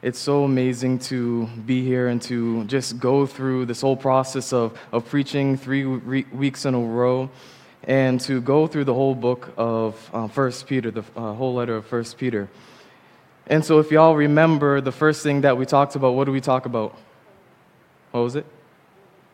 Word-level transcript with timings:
It's 0.00 0.20
so 0.20 0.44
amazing 0.44 1.00
to 1.10 1.46
be 1.66 1.82
here 1.82 2.06
and 2.06 2.22
to 2.22 2.62
just 2.66 3.00
go 3.00 3.26
through 3.26 3.66
this 3.66 3.80
whole 3.80 3.96
process 3.96 4.52
of, 4.52 4.78
of 4.92 5.04
preaching 5.06 5.56
three 5.56 5.82
re- 5.82 6.24
weeks 6.32 6.64
in 6.64 6.74
a 6.74 6.78
row 6.78 7.28
and 7.82 8.20
to 8.20 8.40
go 8.40 8.68
through 8.68 8.84
the 8.84 8.94
whole 8.94 9.16
book 9.16 9.52
of 9.56 10.10
uh, 10.14 10.28
1 10.28 10.52
Peter, 10.68 10.92
the 10.92 11.02
uh, 11.16 11.32
whole 11.32 11.54
letter 11.54 11.74
of 11.74 11.90
1 11.90 12.04
Peter. 12.16 12.48
And 13.48 13.64
so, 13.64 13.80
if 13.80 13.90
y'all 13.90 14.14
remember 14.14 14.80
the 14.80 14.92
first 14.92 15.24
thing 15.24 15.40
that 15.40 15.56
we 15.56 15.66
talked 15.66 15.96
about, 15.96 16.12
what 16.12 16.26
did 16.26 16.30
we 16.30 16.40
talk 16.40 16.64
about? 16.64 16.96
What 18.12 18.20
was 18.20 18.36
it? 18.36 18.46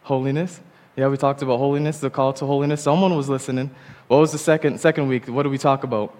Holiness? 0.05 0.61
Yeah, 0.96 1.09
we 1.09 1.19
talked 1.19 1.43
about 1.43 1.59
holiness, 1.59 1.99
the 1.99 2.09
call 2.09 2.33
to 2.35 2.46
holiness. 2.46 2.83
Someone 2.83 3.15
was 3.15 3.29
listening. 3.29 3.71
What 4.09 4.19
was 4.19 4.33
the 4.33 4.39
second, 4.39 4.81
second 4.81 5.09
week? 5.09 5.27
What 5.27 5.43
did 5.43 5.51
we 5.51 5.59
talk 5.59 5.85
about? 5.85 6.15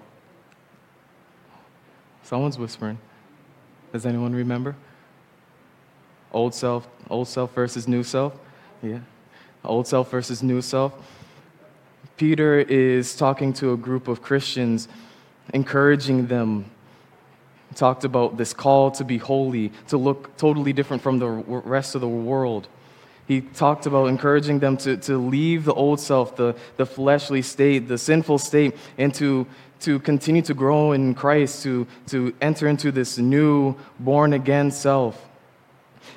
Someone's 2.21 2.59
whispering. 2.59 2.99
Does 3.95 4.05
anyone 4.05 4.35
remember? 4.35 4.75
Old 6.33 6.53
self, 6.53 6.85
old 7.09 7.29
self 7.29 7.53
versus 7.55 7.87
new 7.87 8.03
self? 8.03 8.37
Yeah. 8.83 8.99
Old 9.63 9.87
self 9.87 10.11
versus 10.11 10.43
new 10.43 10.61
self. 10.61 10.91
Peter 12.17 12.59
is 12.59 13.15
talking 13.15 13.53
to 13.53 13.71
a 13.71 13.77
group 13.77 14.09
of 14.09 14.21
Christians, 14.21 14.89
encouraging 15.53 16.27
them. 16.27 16.65
He 17.69 17.75
talked 17.75 18.03
about 18.03 18.35
this 18.35 18.51
call 18.51 18.91
to 18.91 19.05
be 19.05 19.17
holy, 19.17 19.71
to 19.87 19.95
look 19.95 20.35
totally 20.35 20.73
different 20.73 21.01
from 21.01 21.19
the 21.19 21.29
rest 21.29 21.95
of 21.95 22.01
the 22.01 22.09
world. 22.09 22.67
He 23.29 23.39
talked 23.39 23.85
about 23.85 24.07
encouraging 24.07 24.59
them 24.59 24.75
to, 24.77 24.97
to 24.97 25.17
leave 25.17 25.63
the 25.63 25.73
old 25.73 26.01
self, 26.01 26.35
the, 26.35 26.57
the 26.75 26.85
fleshly 26.85 27.41
state, 27.41 27.87
the 27.87 27.97
sinful 27.97 28.39
state, 28.39 28.75
and 28.97 29.13
to 29.15 29.47
to 29.85 29.99
continue 29.99 30.41
to 30.41 30.55
grow 30.55 30.93
in 30.93 31.13
Christ, 31.13 31.61
to, 31.61 31.85
to 32.07 32.33
enter 32.41 32.67
into 32.67 32.91
this 32.91 33.19
new 33.19 33.75
born 33.99 34.33
again 34.33 34.71
self. 34.71 35.23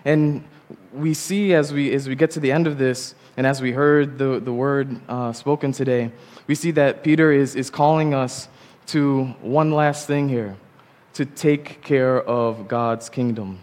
And 0.07 0.43
we 0.95 1.13
see 1.13 1.53
as 1.53 1.71
we, 1.71 1.93
as 1.93 2.09
we 2.09 2.15
get 2.15 2.31
to 2.31 2.41
the 2.41 2.51
end 2.51 2.67
of 2.67 2.79
this, 2.79 3.15
and 3.37 3.47
as 3.47 3.61
we 3.61 3.73
heard 3.73 4.17
the, 4.17 4.41
the 4.41 4.53
word 4.55 4.99
uh, 5.07 5.35
spoken 5.35 5.73
today, 5.73 6.11
we 6.47 6.55
see 6.55 6.71
that 6.73 7.05
Peter 7.05 7.31
is, 7.31 7.55
is 7.57 7.69
calling 7.69 8.15
us 8.15 8.49
to 8.87 9.25
one 9.43 9.71
last 9.71 10.07
thing 10.07 10.31
here 10.31 10.57
to 11.13 11.27
take 11.27 11.83
care 11.83 12.23
of 12.23 12.69
God's 12.69 13.11
kingdom. 13.11 13.59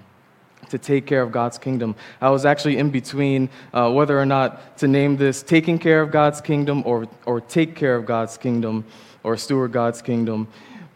To 0.70 0.78
take 0.78 1.08
care 1.08 1.24
of 1.24 1.32
God's 1.32 1.58
kingdom. 1.58 1.96
I 2.22 2.30
was 2.30 2.46
actually 2.46 2.78
in 2.78 2.92
between 2.92 3.50
uh, 3.74 3.92
whether 3.92 4.20
or 4.20 4.26
not 4.26 4.78
to 4.78 4.88
name 4.88 5.18
this 5.18 5.42
taking 5.42 5.80
care 5.80 6.02
of 6.02 6.12
God's 6.12 6.42
kingdom 6.42 6.84
or, 6.86 7.08
or 7.26 7.42
take 7.42 7.76
care 7.76 7.96
of 7.96 8.06
God's 8.06 8.38
kingdom 8.38 8.86
or 9.26 9.36
steward 9.36 9.72
God's 9.72 10.02
kingdom. 10.02 10.48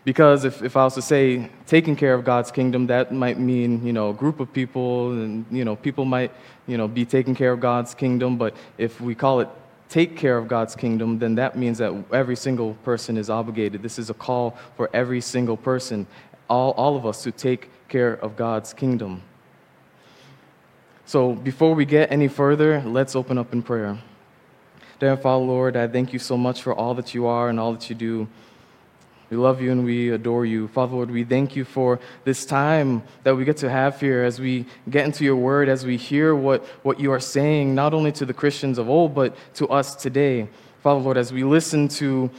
Because 0.06 0.46
if, 0.46 0.62
if 0.64 0.78
I 0.78 0.84
was 0.86 0.94
to 0.96 1.02
say 1.02 1.50
taking 1.68 1.96
care 1.96 2.14
of 2.14 2.24
God's 2.24 2.52
kingdom, 2.52 2.88
that 2.88 3.12
might 3.12 3.40
mean, 3.40 3.86
you 3.86 3.92
know, 3.92 4.12
a 4.12 4.14
group 4.14 4.40
of 4.40 4.54
people 4.54 5.12
and, 5.12 5.46
you 5.52 5.66
know, 5.66 5.76
people 5.76 6.06
might, 6.06 6.32
you 6.68 6.78
know, 6.78 6.88
be 6.88 7.06
taking 7.06 7.36
care 7.36 7.52
of 7.52 7.60
God's 7.60 7.94
kingdom. 7.94 8.38
But 8.38 8.56
if 8.78 9.02
we 9.02 9.16
call 9.16 9.42
it 9.42 9.50
take 9.90 10.16
care 10.16 10.38
of 10.38 10.48
God's 10.48 10.76
kingdom, 10.76 11.18
then 11.18 11.36
that 11.36 11.58
means 11.58 11.80
that 11.80 11.92
every 12.14 12.36
single 12.36 12.76
person 12.84 13.18
is 13.18 13.30
obligated. 13.30 13.82
This 13.82 13.98
is 13.98 14.10
a 14.10 14.14
call 14.14 14.56
for 14.78 14.90
every 14.94 15.20
single 15.20 15.58
person, 15.58 16.06
all, 16.48 16.72
all 16.72 16.96
of 16.96 17.06
us, 17.06 17.24
to 17.24 17.32
take 17.32 17.70
care 17.90 18.14
of 18.14 18.36
God's 18.36 18.72
kingdom. 18.72 19.24
So 21.06 21.34
before 21.34 21.74
we 21.74 21.86
get 21.86 22.12
any 22.12 22.28
further, 22.28 22.84
let's 22.86 23.16
open 23.16 23.40
up 23.40 23.52
in 23.52 23.64
prayer. 23.64 23.98
Dear 25.00 25.16
Father, 25.16 25.46
Lord, 25.46 25.78
I 25.78 25.88
thank 25.88 26.12
you 26.12 26.20
so 26.20 26.36
much 26.36 26.62
for 26.62 26.76
all 26.76 26.94
that 26.96 27.14
you 27.14 27.26
are 27.26 27.48
and 27.48 27.58
all 27.58 27.72
that 27.72 27.90
you 27.90 27.96
do. 27.96 28.28
We 29.30 29.38
love 29.38 29.62
you 29.62 29.72
and 29.72 29.86
we 29.86 30.10
adore 30.10 30.46
you. 30.46 30.68
Father, 30.68 30.94
Lord, 30.94 31.10
we 31.10 31.24
thank 31.24 31.56
you 31.56 31.64
for 31.64 32.02
this 32.26 32.46
time 32.46 33.04
that 33.24 33.34
we 33.34 33.46
get 33.46 33.56
to 33.58 33.70
have 33.70 34.02
here 34.02 34.24
as 34.24 34.42
we 34.42 34.66
get 34.90 35.06
into 35.06 35.24
your 35.24 35.38
word, 35.38 35.70
as 35.70 35.86
we 35.86 35.96
hear 35.96 36.36
what, 36.36 36.66
what 36.84 37.00
you 37.00 37.14
are 37.14 37.20
saying, 37.22 37.74
not 37.74 37.94
only 37.94 38.12
to 38.12 38.26
the 38.26 38.34
Christians 38.34 38.78
of 38.78 38.90
old, 38.90 39.16
but 39.16 39.38
to 39.54 39.70
us 39.70 39.96
today. 39.96 40.50
Father, 40.84 41.00
Lord, 41.00 41.16
as 41.16 41.32
we 41.32 41.46
listen 41.46 41.88
to 41.88 42.30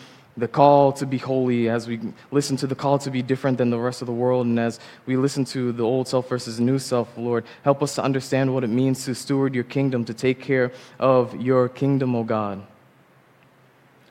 the 0.40 0.48
call 0.48 0.92
to 0.94 1.06
be 1.06 1.18
holy, 1.18 1.68
as 1.68 1.86
we 1.86 2.00
listen 2.30 2.56
to 2.56 2.66
the 2.66 2.74
call 2.74 2.98
to 2.98 3.10
be 3.10 3.22
different 3.22 3.58
than 3.58 3.70
the 3.70 3.78
rest 3.78 4.00
of 4.00 4.06
the 4.06 4.12
world, 4.12 4.46
and 4.46 4.58
as 4.58 4.80
we 5.06 5.16
listen 5.16 5.44
to 5.44 5.70
the 5.70 5.84
old 5.84 6.08
self 6.08 6.28
versus 6.28 6.58
new 6.58 6.78
self, 6.78 7.16
Lord, 7.16 7.44
help 7.62 7.82
us 7.82 7.94
to 7.96 8.02
understand 8.02 8.52
what 8.52 8.64
it 8.64 8.68
means 8.68 9.04
to 9.04 9.14
steward 9.14 9.54
your 9.54 9.64
kingdom, 9.64 10.04
to 10.06 10.14
take 10.14 10.40
care 10.40 10.72
of 10.98 11.40
your 11.40 11.68
kingdom, 11.68 12.16
O 12.16 12.20
oh 12.20 12.24
God. 12.24 12.66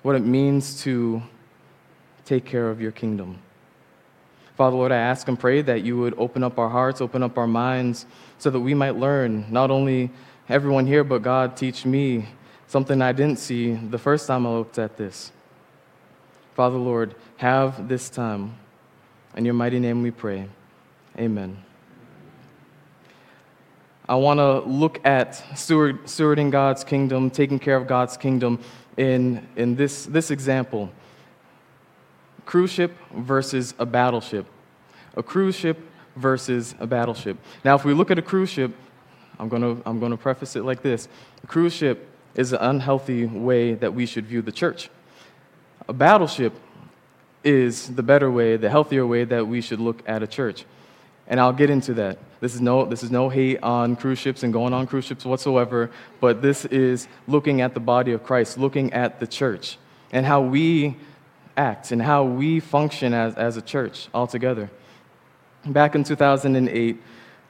What 0.03 0.15
it 0.15 0.23
means 0.23 0.81
to 0.83 1.21
take 2.25 2.45
care 2.45 2.69
of 2.69 2.79
your 2.79 2.91
kingdom. 2.91 3.39
Father, 4.55 4.75
Lord, 4.75 4.91
I 4.91 4.97
ask 4.97 5.27
and 5.27 5.39
pray 5.39 5.61
that 5.63 5.83
you 5.83 5.97
would 5.97 6.13
open 6.17 6.43
up 6.43 6.59
our 6.59 6.69
hearts, 6.69 7.01
open 7.01 7.23
up 7.23 7.37
our 7.37 7.47
minds, 7.47 8.05
so 8.37 8.49
that 8.49 8.59
we 8.59 8.73
might 8.73 8.95
learn, 8.95 9.45
not 9.49 9.71
only 9.71 10.11
everyone 10.47 10.85
here, 10.85 11.03
but 11.03 11.23
God, 11.23 11.57
teach 11.57 11.85
me 11.85 12.27
something 12.67 13.01
I 13.01 13.13
didn't 13.13 13.39
see 13.39 13.73
the 13.73 13.97
first 13.97 14.27
time 14.27 14.45
I 14.45 14.51
looked 14.51 14.77
at 14.77 14.95
this. 14.95 15.31
Father, 16.59 16.75
Lord, 16.75 17.15
have 17.37 17.87
this 17.87 18.09
time. 18.09 18.57
In 19.33 19.45
your 19.45 19.53
mighty 19.53 19.79
name 19.79 20.03
we 20.03 20.11
pray. 20.11 20.49
Amen. 21.17 21.63
I 24.09 24.15
want 24.15 24.39
to 24.41 24.59
look 24.69 24.99
at 25.05 25.35
steward, 25.57 26.03
stewarding 26.03 26.51
God's 26.51 26.83
kingdom, 26.83 27.29
taking 27.29 27.59
care 27.59 27.77
of 27.77 27.87
God's 27.87 28.17
kingdom 28.17 28.59
in, 28.97 29.47
in 29.55 29.77
this, 29.77 30.05
this 30.07 30.31
example 30.31 30.91
cruise 32.45 32.71
ship 32.71 32.93
versus 33.15 33.73
a 33.79 33.85
battleship. 33.85 34.45
A 35.15 35.23
cruise 35.23 35.55
ship 35.55 35.79
versus 36.17 36.75
a 36.81 36.85
battleship. 36.85 37.37
Now, 37.63 37.75
if 37.75 37.85
we 37.85 37.93
look 37.93 38.11
at 38.11 38.19
a 38.19 38.21
cruise 38.21 38.49
ship, 38.49 38.75
I'm 39.39 39.47
going 39.47 39.61
to 39.61 39.81
I'm 39.85 40.01
going 40.01 40.11
to 40.11 40.17
preface 40.17 40.57
it 40.57 40.65
like 40.65 40.81
this 40.81 41.07
a 41.41 41.47
cruise 41.47 41.73
ship 41.73 42.09
is 42.35 42.51
an 42.51 42.59
unhealthy 42.59 43.27
way 43.27 43.75
that 43.75 43.93
we 43.93 44.05
should 44.05 44.25
view 44.25 44.41
the 44.41 44.51
church 44.51 44.89
a 45.89 45.93
battleship 45.93 46.53
is 47.43 47.89
the 47.95 48.03
better 48.03 48.29
way, 48.29 48.57
the 48.57 48.69
healthier 48.69 49.07
way 49.07 49.23
that 49.23 49.47
we 49.47 49.59
should 49.59 49.79
look 49.79 50.03
at 50.07 50.21
a 50.21 50.27
church. 50.27 50.65
And 51.27 51.39
I'll 51.39 51.53
get 51.53 51.71
into 51.71 51.95
that. 51.95 52.19
This 52.41 52.53
is 52.53 52.61
no, 52.61 52.85
this 52.85 53.01
is 53.01 53.09
no 53.09 53.27
hate 53.27 53.61
on 53.63 53.95
cruise 53.95 54.19
ships 54.19 54.43
and 54.43 54.53
going 54.53 54.71
on 54.71 54.85
cruise 54.85 55.05
ships 55.05 55.25
whatsoever, 55.25 55.89
but 56.21 56.43
this 56.43 56.65
is 56.65 57.07
looking 57.27 57.61
at 57.61 57.73
the 57.73 57.79
body 57.79 58.11
of 58.11 58.23
Christ, 58.23 58.59
looking 58.59 58.93
at 58.93 59.19
the 59.19 59.25
church, 59.25 59.79
and 60.11 60.27
how 60.27 60.41
we 60.41 60.95
act 61.57 61.91
and 61.91 62.01
how 62.01 62.23
we 62.23 62.59
function 62.59 63.13
as, 63.13 63.33
as 63.33 63.57
a 63.57 63.61
church 63.61 64.09
altogether. 64.13 64.69
Back 65.65 65.95
in 65.95 66.03
2008, 66.03 67.01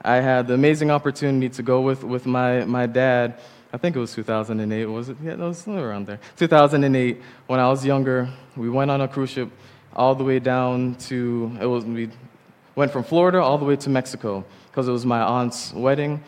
I 0.01 0.16
had 0.16 0.47
the 0.47 0.53
amazing 0.53 0.91
opportunity 0.91 1.50
to 1.50 1.61
go 1.61 1.81
with, 1.81 2.06
with 2.06 2.25
my, 2.25 2.63
my 2.63 2.85
dad 2.85 3.39
I 3.72 3.78
think 3.78 3.96
it 3.96 4.00
was 4.00 4.13
2008, 4.16 4.85
was 4.85 5.09
it? 5.09 5.18
Yeah, 5.24 5.34
it 5.34 5.40
was 5.40 5.68
around 5.68 6.07
there. 6.07 6.19
2008, 6.38 7.22
when 7.46 7.59
I 7.59 7.69
was 7.69 7.85
younger, 7.85 8.28
we 8.56 8.69
went 8.69 8.90
on 8.90 9.02
a 9.02 9.07
cruise 9.07 9.30
ship 9.30 9.50
all 9.96 10.16
the 10.16 10.24
way 10.24 10.40
down 10.40 10.96
to, 10.96 11.56
it 11.62 11.66
was, 11.66 11.85
we 11.85 12.09
went 12.75 12.91
from 12.91 13.03
Florida 13.03 13.40
all 13.40 13.59
the 13.59 13.66
way 13.66 13.75
to 13.75 13.90
Mexico 13.90 14.44
because 14.72 14.88
it 14.88 14.91
was 14.91 15.06
my 15.06 15.22
aunt's 15.22 15.72
wedding. 15.74 16.24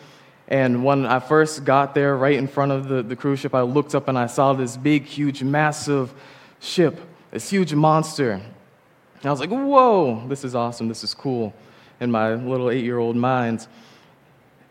And 0.50 0.84
when 0.84 1.06
I 1.06 1.19
first 1.19 1.63
got 1.66 1.96
there, 1.96 2.16
right 2.16 2.35
in 2.35 2.47
front 2.47 2.74
of 2.74 2.88
the, 2.88 3.02
the 3.02 3.16
cruise 3.16 3.40
ship, 3.40 3.56
I 3.56 3.62
looked 3.62 3.96
up 3.96 4.08
and 4.08 4.19
I 4.19 4.28
saw 4.28 4.53
this 4.53 4.78
big, 4.78 5.06
huge, 5.06 5.41
massive 5.41 6.13
ship, 6.59 7.00
this 7.31 7.50
huge 7.50 7.73
monster. 7.73 8.34
And 8.34 9.25
I 9.25 9.31
was 9.31 9.40
like, 9.40 9.50
whoa, 9.50 10.28
this 10.28 10.44
is 10.44 10.53
awesome, 10.53 10.88
this 10.88 11.03
is 11.03 11.13
cool, 11.16 11.53
in 12.00 12.12
my 12.12 12.35
little 12.35 12.69
eight 12.69 12.84
year 12.84 13.00
old 13.00 13.16
mind. 13.16 13.66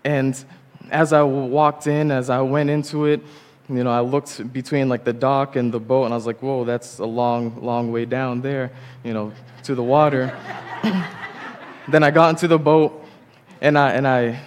And 0.05 0.43
as 0.91 1.13
I 1.13 1.23
walked 1.23 1.87
in, 1.87 2.11
as 2.11 2.31
I 2.31 2.41
went 2.41 2.71
into 2.71 3.07
it, 3.07 3.21
you 3.71 3.85
know, 3.85 3.91
I 3.91 4.01
looked 4.01 4.53
between 4.53 4.89
like 4.89 5.05
the 5.05 5.13
dock 5.13 5.55
and 5.55 5.73
the 5.73 5.79
boat, 5.79 6.07
and 6.07 6.13
I 6.13 6.17
was 6.17 6.27
like, 6.27 6.43
"Whoa, 6.43 6.65
that's 6.65 6.99
a 6.99 7.05
long, 7.05 7.63
long 7.63 7.93
way 7.93 8.05
down 8.05 8.41
there, 8.41 8.73
you 9.05 9.15
know, 9.15 9.33
to 9.65 9.75
the 9.77 9.83
water." 9.83 10.37
then 11.89 12.03
I 12.03 12.11
got 12.11 12.31
into 12.31 12.49
the 12.49 12.59
boat, 12.59 13.05
and 13.61 13.79
I 13.79 13.93
and 13.93 14.09
I, 14.09 14.41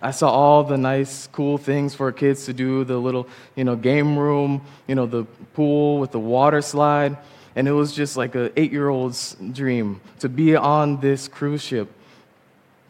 I 0.00 0.12
saw 0.12 0.30
all 0.30 0.64
the 0.64 0.78
nice, 0.78 1.26
cool 1.26 1.58
things 1.58 1.94
for 1.94 2.10
kids 2.10 2.46
to 2.46 2.54
do. 2.54 2.84
The 2.84 2.96
little, 2.96 3.28
you 3.54 3.64
know, 3.64 3.76
game 3.76 4.18
room, 4.18 4.64
you 4.86 4.94
know, 4.94 5.04
the 5.04 5.24
pool 5.52 5.98
with 5.98 6.12
the 6.12 6.20
water 6.20 6.62
slide, 6.62 7.18
and 7.54 7.68
it 7.68 7.72
was 7.72 7.92
just 7.92 8.16
like 8.16 8.34
an 8.34 8.50
eight-year-old's 8.56 9.36
dream 9.52 10.00
to 10.20 10.30
be 10.30 10.56
on 10.56 11.00
this 11.00 11.28
cruise 11.28 11.62
ship. 11.62 11.90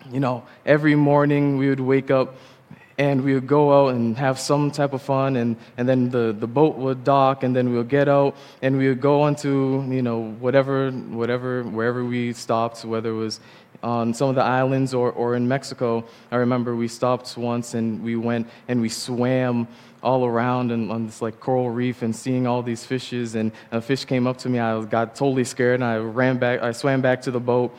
You 0.09 0.21
know, 0.21 0.45
every 0.65 0.95
morning 0.95 1.57
we 1.57 1.69
would 1.69 1.81
wake 1.81 2.13
up 2.13 2.37
and 3.01 3.25
we 3.25 3.33
would 3.33 3.47
go 3.47 3.63
out 3.73 3.95
and 3.95 4.15
have 4.19 4.39
some 4.39 4.71
type 4.71 4.93
of 4.93 5.01
fun 5.01 5.37
and, 5.37 5.57
and 5.79 5.89
then 5.89 6.11
the, 6.11 6.37
the 6.39 6.47
boat 6.47 6.77
would 6.77 7.03
dock 7.03 7.43
and 7.43 7.57
then 7.57 7.71
we 7.71 7.77
would 7.79 7.89
get 7.89 8.11
out 8.11 8.37
and 8.61 8.77
we 8.77 8.89
would 8.89 9.01
go 9.01 9.23
onto 9.23 9.83
you 9.89 10.03
know 10.03 10.33
whatever 10.33 10.91
whatever 10.91 11.63
wherever 11.63 12.05
we 12.05 12.35
stopped 12.35 12.85
whether 12.85 13.09
it 13.09 13.15
was 13.15 13.41
on 13.83 14.13
some 14.13 14.29
of 14.29 14.35
the 14.35 14.43
islands 14.43 14.93
or, 14.93 15.11
or 15.13 15.35
in 15.35 15.49
mexico. 15.49 16.05
I 16.31 16.37
remember 16.37 16.77
we 16.77 16.89
stopped 16.89 17.39
once 17.39 17.73
and 17.73 18.03
we 18.05 18.17
went 18.17 18.47
and 18.69 18.83
we 18.83 18.91
swam 18.91 19.67
all 20.03 20.27
around 20.27 20.71
and 20.71 20.93
on 20.93 21.07
this 21.07 21.23
like 21.23 21.41
coral 21.41 21.71
reef 21.71 22.03
and 22.03 22.15
seeing 22.15 22.47
all 22.47 22.63
these 22.63 22.85
fishes 22.85 23.35
and 23.35 23.51
a 23.73 23.81
fish 23.81 24.05
came 24.05 24.27
up 24.27 24.37
to 24.39 24.51
me. 24.51 24.59
I 24.59 24.79
got 24.85 25.15
totally 25.15 25.45
scared 25.45 25.77
and 25.77 25.85
i 25.85 25.97
ran 25.97 26.37
back 26.37 26.61
i 26.63 26.73
swam 26.73 27.01
back 27.01 27.23
to 27.23 27.31
the 27.31 27.41
boat 27.41 27.75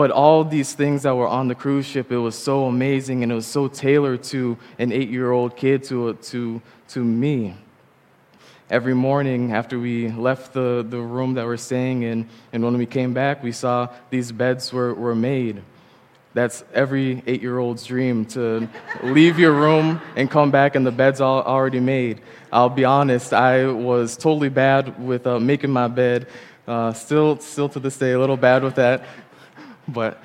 But 0.00 0.12
all 0.12 0.44
these 0.44 0.72
things 0.72 1.02
that 1.02 1.14
were 1.14 1.28
on 1.28 1.48
the 1.48 1.54
cruise 1.54 1.84
ship, 1.84 2.10
it 2.10 2.16
was 2.16 2.34
so 2.34 2.64
amazing 2.64 3.22
and 3.22 3.30
it 3.30 3.34
was 3.34 3.44
so 3.44 3.68
tailored 3.68 4.22
to 4.32 4.56
an 4.78 4.92
eight 4.92 5.10
year 5.10 5.30
old 5.30 5.56
kid, 5.56 5.84
to, 5.84 6.14
to, 6.14 6.62
to 6.88 7.04
me. 7.04 7.54
Every 8.70 8.94
morning 8.94 9.52
after 9.52 9.78
we 9.78 10.08
left 10.08 10.54
the, 10.54 10.86
the 10.88 10.98
room 10.98 11.34
that 11.34 11.44
we're 11.44 11.58
staying 11.58 12.04
in, 12.04 12.30
and 12.50 12.64
when 12.64 12.78
we 12.78 12.86
came 12.86 13.12
back, 13.12 13.42
we 13.42 13.52
saw 13.52 13.90
these 14.08 14.32
beds 14.32 14.72
were, 14.72 14.94
were 14.94 15.14
made. 15.14 15.62
That's 16.32 16.64
every 16.72 17.22
eight 17.26 17.42
year 17.42 17.58
old's 17.58 17.84
dream 17.84 18.24
to 18.36 18.70
leave 19.02 19.38
your 19.38 19.52
room 19.52 20.00
and 20.16 20.30
come 20.30 20.50
back 20.50 20.76
and 20.76 20.86
the 20.86 20.92
bed's 20.92 21.20
all 21.20 21.42
already 21.42 21.80
made. 21.80 22.22
I'll 22.50 22.70
be 22.70 22.86
honest, 22.86 23.34
I 23.34 23.66
was 23.66 24.16
totally 24.16 24.48
bad 24.48 24.98
with 24.98 25.26
uh, 25.26 25.38
making 25.38 25.72
my 25.72 25.88
bed. 25.88 26.26
Uh, 26.66 26.92
still, 26.92 27.38
still 27.40 27.68
to 27.68 27.80
this 27.80 27.98
day, 27.98 28.12
a 28.12 28.18
little 28.18 28.36
bad 28.36 28.62
with 28.62 28.76
that. 28.76 29.04
But 29.92 30.22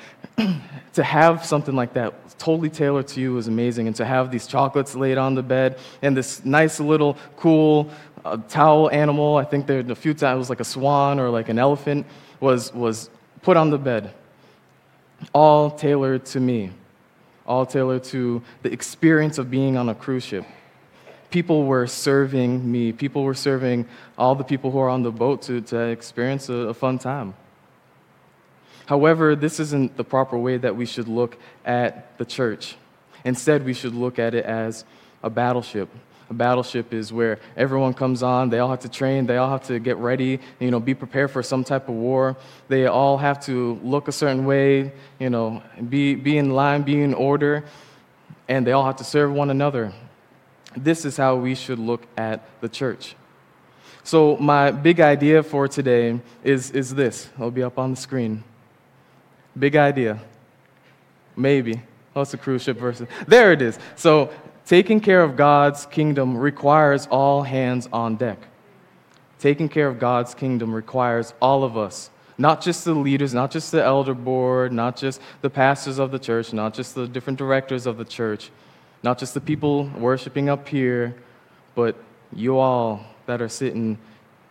to 0.93 1.03
have 1.03 1.45
something 1.45 1.75
like 1.75 1.93
that 1.93 2.13
totally 2.37 2.69
tailored 2.69 3.07
to 3.09 3.21
you 3.21 3.37
is 3.37 3.47
amazing. 3.47 3.87
And 3.87 3.95
to 3.95 4.05
have 4.05 4.31
these 4.31 4.47
chocolates 4.47 4.95
laid 4.95 5.17
on 5.17 5.35
the 5.35 5.43
bed 5.43 5.77
and 6.01 6.15
this 6.15 6.43
nice 6.45 6.79
little 6.79 7.17
cool 7.37 7.89
uh, 8.23 8.37
towel 8.49 8.89
animal, 8.91 9.37
I 9.37 9.45
think 9.45 9.67
there 9.67 9.79
a 9.79 9.95
few 9.95 10.13
times 10.13 10.35
it 10.35 10.39
was 10.39 10.49
like 10.49 10.59
a 10.59 10.65
swan 10.65 11.19
or 11.19 11.29
like 11.29 11.49
an 11.49 11.59
elephant, 11.59 12.05
was, 12.39 12.73
was 12.73 13.09
put 13.41 13.57
on 13.57 13.69
the 13.69 13.77
bed 13.77 14.13
all 15.33 15.71
tailored 15.71 16.25
to 16.25 16.39
me, 16.39 16.71
all 17.47 17.65
tailored 17.65 18.03
to 18.03 18.41
the 18.63 18.71
experience 18.71 19.37
of 19.37 19.49
being 19.49 19.77
on 19.77 19.89
a 19.89 19.95
cruise 19.95 20.23
ship. 20.23 20.45
People 21.29 21.65
were 21.65 21.87
serving 21.87 22.69
me, 22.69 22.91
people 22.91 23.23
were 23.23 23.33
serving 23.33 23.87
all 24.17 24.35
the 24.35 24.43
people 24.43 24.71
who 24.71 24.79
are 24.79 24.89
on 24.89 25.03
the 25.03 25.11
boat 25.11 25.41
to, 25.43 25.61
to 25.61 25.79
experience 25.79 26.49
a, 26.49 26.53
a 26.53 26.73
fun 26.73 26.99
time. 26.99 27.33
However, 28.85 29.35
this 29.35 29.59
isn't 29.59 29.97
the 29.97 30.03
proper 30.03 30.37
way 30.37 30.57
that 30.57 30.75
we 30.75 30.85
should 30.85 31.07
look 31.07 31.37
at 31.65 32.17
the 32.17 32.25
church. 32.25 32.75
Instead, 33.23 33.65
we 33.65 33.73
should 33.73 33.95
look 33.95 34.19
at 34.19 34.35
it 34.35 34.45
as 34.45 34.85
a 35.23 35.29
battleship 35.29 35.89
a 36.29 36.33
battleship 36.33 36.93
is 36.93 37.13
where 37.13 37.39
everyone 37.55 37.93
comes 37.93 38.23
on, 38.23 38.49
they 38.49 38.59
all 38.59 38.69
have 38.69 38.79
to 38.79 38.89
train, 38.89 39.25
they 39.25 39.37
all 39.37 39.49
have 39.49 39.63
to 39.67 39.79
get 39.79 39.97
ready, 39.97 40.39
you 40.59 40.71
know, 40.71 40.79
be 40.79 40.93
prepared 40.93 41.31
for 41.31 41.43
some 41.43 41.63
type 41.63 41.87
of 41.87 41.95
war. 41.95 42.35
They 42.67 42.87
all 42.87 43.17
have 43.17 43.39
to 43.45 43.79
look 43.83 44.07
a 44.07 44.11
certain 44.11 44.45
way, 44.45 44.91
you 45.19 45.29
know, 45.29 45.61
be, 45.89 46.15
be 46.15 46.37
in 46.37 46.51
line, 46.51 46.81
be 46.81 47.01
in 47.01 47.13
order, 47.13 47.65
and 48.47 48.65
they 48.65 48.71
all 48.71 48.85
have 48.85 48.95
to 48.97 49.03
serve 49.03 49.31
one 49.31 49.49
another. 49.49 49.93
This 50.75 51.05
is 51.05 51.15
how 51.15 51.35
we 51.35 51.55
should 51.55 51.79
look 51.79 52.03
at 52.17 52.43
the 52.61 52.69
church. 52.69 53.15
So, 54.03 54.37
my 54.37 54.69
big 54.69 54.99
idea 54.99 55.41
for 55.41 55.67
today 55.67 56.19
is, 56.43 56.69
is 56.71 56.93
this. 56.93 57.29
It'll 57.35 57.49
be 57.49 57.63
up 57.63 57.79
on 57.79 57.91
the 57.91 57.95
screen. 57.95 58.43
Big 59.57 59.75
idea. 59.75 60.19
Maybe. 61.35 61.81
It's 62.15 62.33
a 62.33 62.37
cruise 62.37 62.63
ship 62.63 62.77
version. 62.77 63.07
There 63.27 63.51
it 63.51 63.61
is. 63.61 63.77
So, 63.95 64.31
Taking 64.65 64.99
care 64.99 65.21
of 65.21 65.35
God's 65.35 65.85
kingdom 65.85 66.35
requires 66.35 67.05
all 67.07 67.43
hands 67.43 67.87
on 67.93 68.15
deck. 68.15 68.39
Taking 69.37 69.69
care 69.69 69.87
of 69.87 69.99
God's 69.99 70.33
kingdom 70.33 70.73
requires 70.73 71.35
all 71.39 71.63
of 71.63 71.77
us, 71.77 72.09
not 72.39 72.61
just 72.61 72.83
the 72.83 72.95
leaders, 72.95 73.31
not 73.31 73.51
just 73.51 73.71
the 73.71 73.83
elder 73.83 74.15
board, 74.15 74.73
not 74.73 74.97
just 74.97 75.21
the 75.41 75.51
pastors 75.51 75.99
of 75.99 76.09
the 76.09 76.17
church, 76.17 76.51
not 76.51 76.73
just 76.73 76.95
the 76.95 77.07
different 77.07 77.37
directors 77.37 77.85
of 77.85 77.97
the 77.97 78.05
church, 78.05 78.49
not 79.03 79.19
just 79.19 79.35
the 79.35 79.41
people 79.41 79.85
worshiping 79.99 80.49
up 80.49 80.67
here, 80.67 81.15
but 81.75 81.95
you 82.33 82.57
all 82.57 83.05
that 83.27 83.43
are 83.43 83.49
sitting 83.49 83.99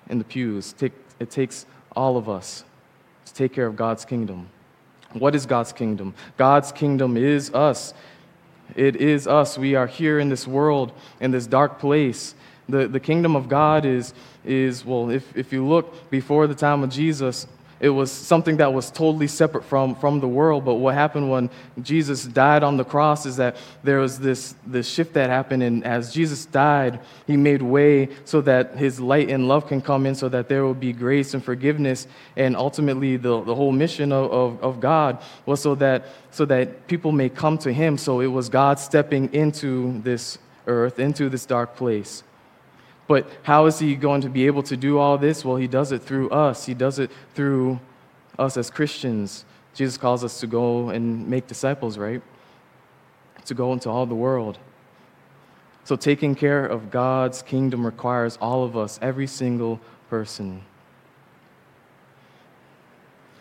in 0.08 0.18
the 0.18 0.24
pews. 0.24 0.76
It 1.18 1.30
takes 1.30 1.66
all 1.96 2.16
of 2.16 2.28
us 2.28 2.62
to 3.26 3.34
take 3.34 3.52
care 3.52 3.66
of 3.66 3.74
God's 3.74 4.04
kingdom. 4.04 4.48
What 5.14 5.34
is 5.34 5.46
God's 5.46 5.72
kingdom? 5.72 6.14
God's 6.36 6.72
kingdom 6.72 7.16
is 7.16 7.52
us. 7.54 7.94
It 8.74 8.96
is 8.96 9.26
us. 9.26 9.56
We 9.56 9.74
are 9.74 9.86
here 9.86 10.18
in 10.18 10.28
this 10.28 10.46
world, 10.46 10.92
in 11.20 11.30
this 11.30 11.46
dark 11.46 11.78
place. 11.78 12.34
The, 12.68 12.88
the 12.88 13.00
kingdom 13.00 13.36
of 13.36 13.48
God 13.48 13.84
is, 13.84 14.12
is 14.44 14.84
well, 14.84 15.10
if, 15.10 15.36
if 15.36 15.52
you 15.52 15.66
look 15.66 16.10
before 16.10 16.46
the 16.46 16.54
time 16.54 16.82
of 16.82 16.90
Jesus, 16.90 17.46
it 17.84 17.90
was 17.90 18.10
something 18.10 18.56
that 18.56 18.72
was 18.72 18.90
totally 18.90 19.26
separate 19.26 19.62
from, 19.62 19.94
from 19.96 20.18
the 20.18 20.26
world. 20.26 20.64
But 20.64 20.76
what 20.76 20.94
happened 20.94 21.30
when 21.30 21.50
Jesus 21.82 22.24
died 22.24 22.62
on 22.62 22.78
the 22.78 22.84
cross 22.84 23.26
is 23.26 23.36
that 23.36 23.56
there 23.82 23.98
was 23.98 24.18
this, 24.18 24.54
this 24.66 24.88
shift 24.88 25.12
that 25.12 25.28
happened. 25.28 25.62
And 25.62 25.84
as 25.84 26.10
Jesus 26.10 26.46
died, 26.46 27.00
he 27.26 27.36
made 27.36 27.60
way 27.60 28.08
so 28.24 28.40
that 28.40 28.78
his 28.78 29.00
light 29.00 29.28
and 29.28 29.48
love 29.48 29.66
can 29.66 29.82
come 29.82 30.06
in, 30.06 30.14
so 30.14 30.30
that 30.30 30.48
there 30.48 30.64
will 30.64 30.72
be 30.72 30.94
grace 30.94 31.34
and 31.34 31.44
forgiveness. 31.44 32.06
And 32.36 32.56
ultimately, 32.56 33.18
the, 33.18 33.44
the 33.44 33.54
whole 33.54 33.72
mission 33.72 34.12
of, 34.12 34.32
of, 34.32 34.64
of 34.64 34.80
God 34.80 35.22
was 35.44 35.60
so 35.60 35.74
that, 35.74 36.06
so 36.30 36.46
that 36.46 36.86
people 36.86 37.12
may 37.12 37.28
come 37.28 37.58
to 37.58 37.70
him. 37.70 37.98
So 37.98 38.20
it 38.20 38.28
was 38.28 38.48
God 38.48 38.78
stepping 38.78 39.30
into 39.34 40.00
this 40.00 40.38
earth, 40.66 40.98
into 40.98 41.28
this 41.28 41.44
dark 41.44 41.76
place. 41.76 42.22
But 43.06 43.28
how 43.42 43.66
is 43.66 43.78
he 43.78 43.94
going 43.96 44.22
to 44.22 44.28
be 44.28 44.46
able 44.46 44.62
to 44.64 44.76
do 44.76 44.98
all 44.98 45.18
this? 45.18 45.44
Well, 45.44 45.56
he 45.56 45.66
does 45.66 45.92
it 45.92 46.02
through 46.02 46.30
us, 46.30 46.66
he 46.66 46.74
does 46.74 46.98
it 46.98 47.10
through 47.34 47.80
us 48.38 48.56
as 48.56 48.70
Christians. 48.70 49.44
Jesus 49.74 49.98
calls 49.98 50.22
us 50.22 50.40
to 50.40 50.46
go 50.46 50.90
and 50.90 51.28
make 51.28 51.46
disciples, 51.46 51.98
right? 51.98 52.22
To 53.44 53.54
go 53.54 53.72
into 53.72 53.90
all 53.90 54.06
the 54.06 54.14
world. 54.14 54.58
So, 55.82 55.96
taking 55.96 56.34
care 56.34 56.64
of 56.64 56.90
God's 56.90 57.42
kingdom 57.42 57.84
requires 57.84 58.38
all 58.40 58.64
of 58.64 58.76
us, 58.76 58.98
every 59.02 59.26
single 59.26 59.80
person. 60.08 60.62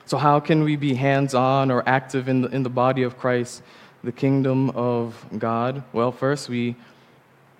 So, 0.05 0.17
how 0.17 0.41
can 0.41 0.63
we 0.63 0.75
be 0.75 0.95
hands 0.95 1.33
on 1.33 1.71
or 1.71 1.87
active 1.87 2.27
in 2.27 2.41
the, 2.41 2.49
in 2.49 2.63
the 2.63 2.69
body 2.69 3.03
of 3.03 3.17
Christ, 3.17 3.63
the 4.03 4.11
kingdom 4.11 4.71
of 4.71 5.25
God? 5.37 5.83
Well, 5.93 6.11
first, 6.11 6.49
we 6.49 6.75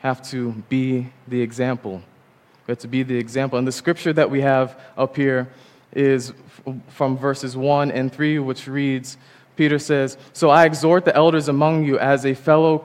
have 0.04 0.22
to 0.22 0.52
be 0.68 1.08
the 1.30 1.42
example. 1.42 2.02
We 2.68 2.74
have 2.74 2.80
to 2.80 2.88
be 2.90 3.04
the 3.04 3.18
example. 3.18 3.58
And 3.58 3.66
the 3.66 3.72
scripture 3.72 4.12
that 4.14 4.30
we 4.30 4.42
have 4.42 4.80
up 4.98 5.16
here 5.16 5.48
is 5.94 6.34
from 6.90 7.18
verses 7.18 7.56
1 7.56 7.90
and 7.90 8.12
3, 8.12 8.40
which 8.40 8.68
reads 8.68 9.18
Peter 9.56 9.80
says, 9.80 10.18
So 10.34 10.50
I 10.50 10.66
exhort 10.66 11.06
the 11.06 11.16
elders 11.16 11.48
among 11.48 11.86
you 11.86 11.98
as 12.00 12.26
a 12.26 12.34
fellow, 12.34 12.84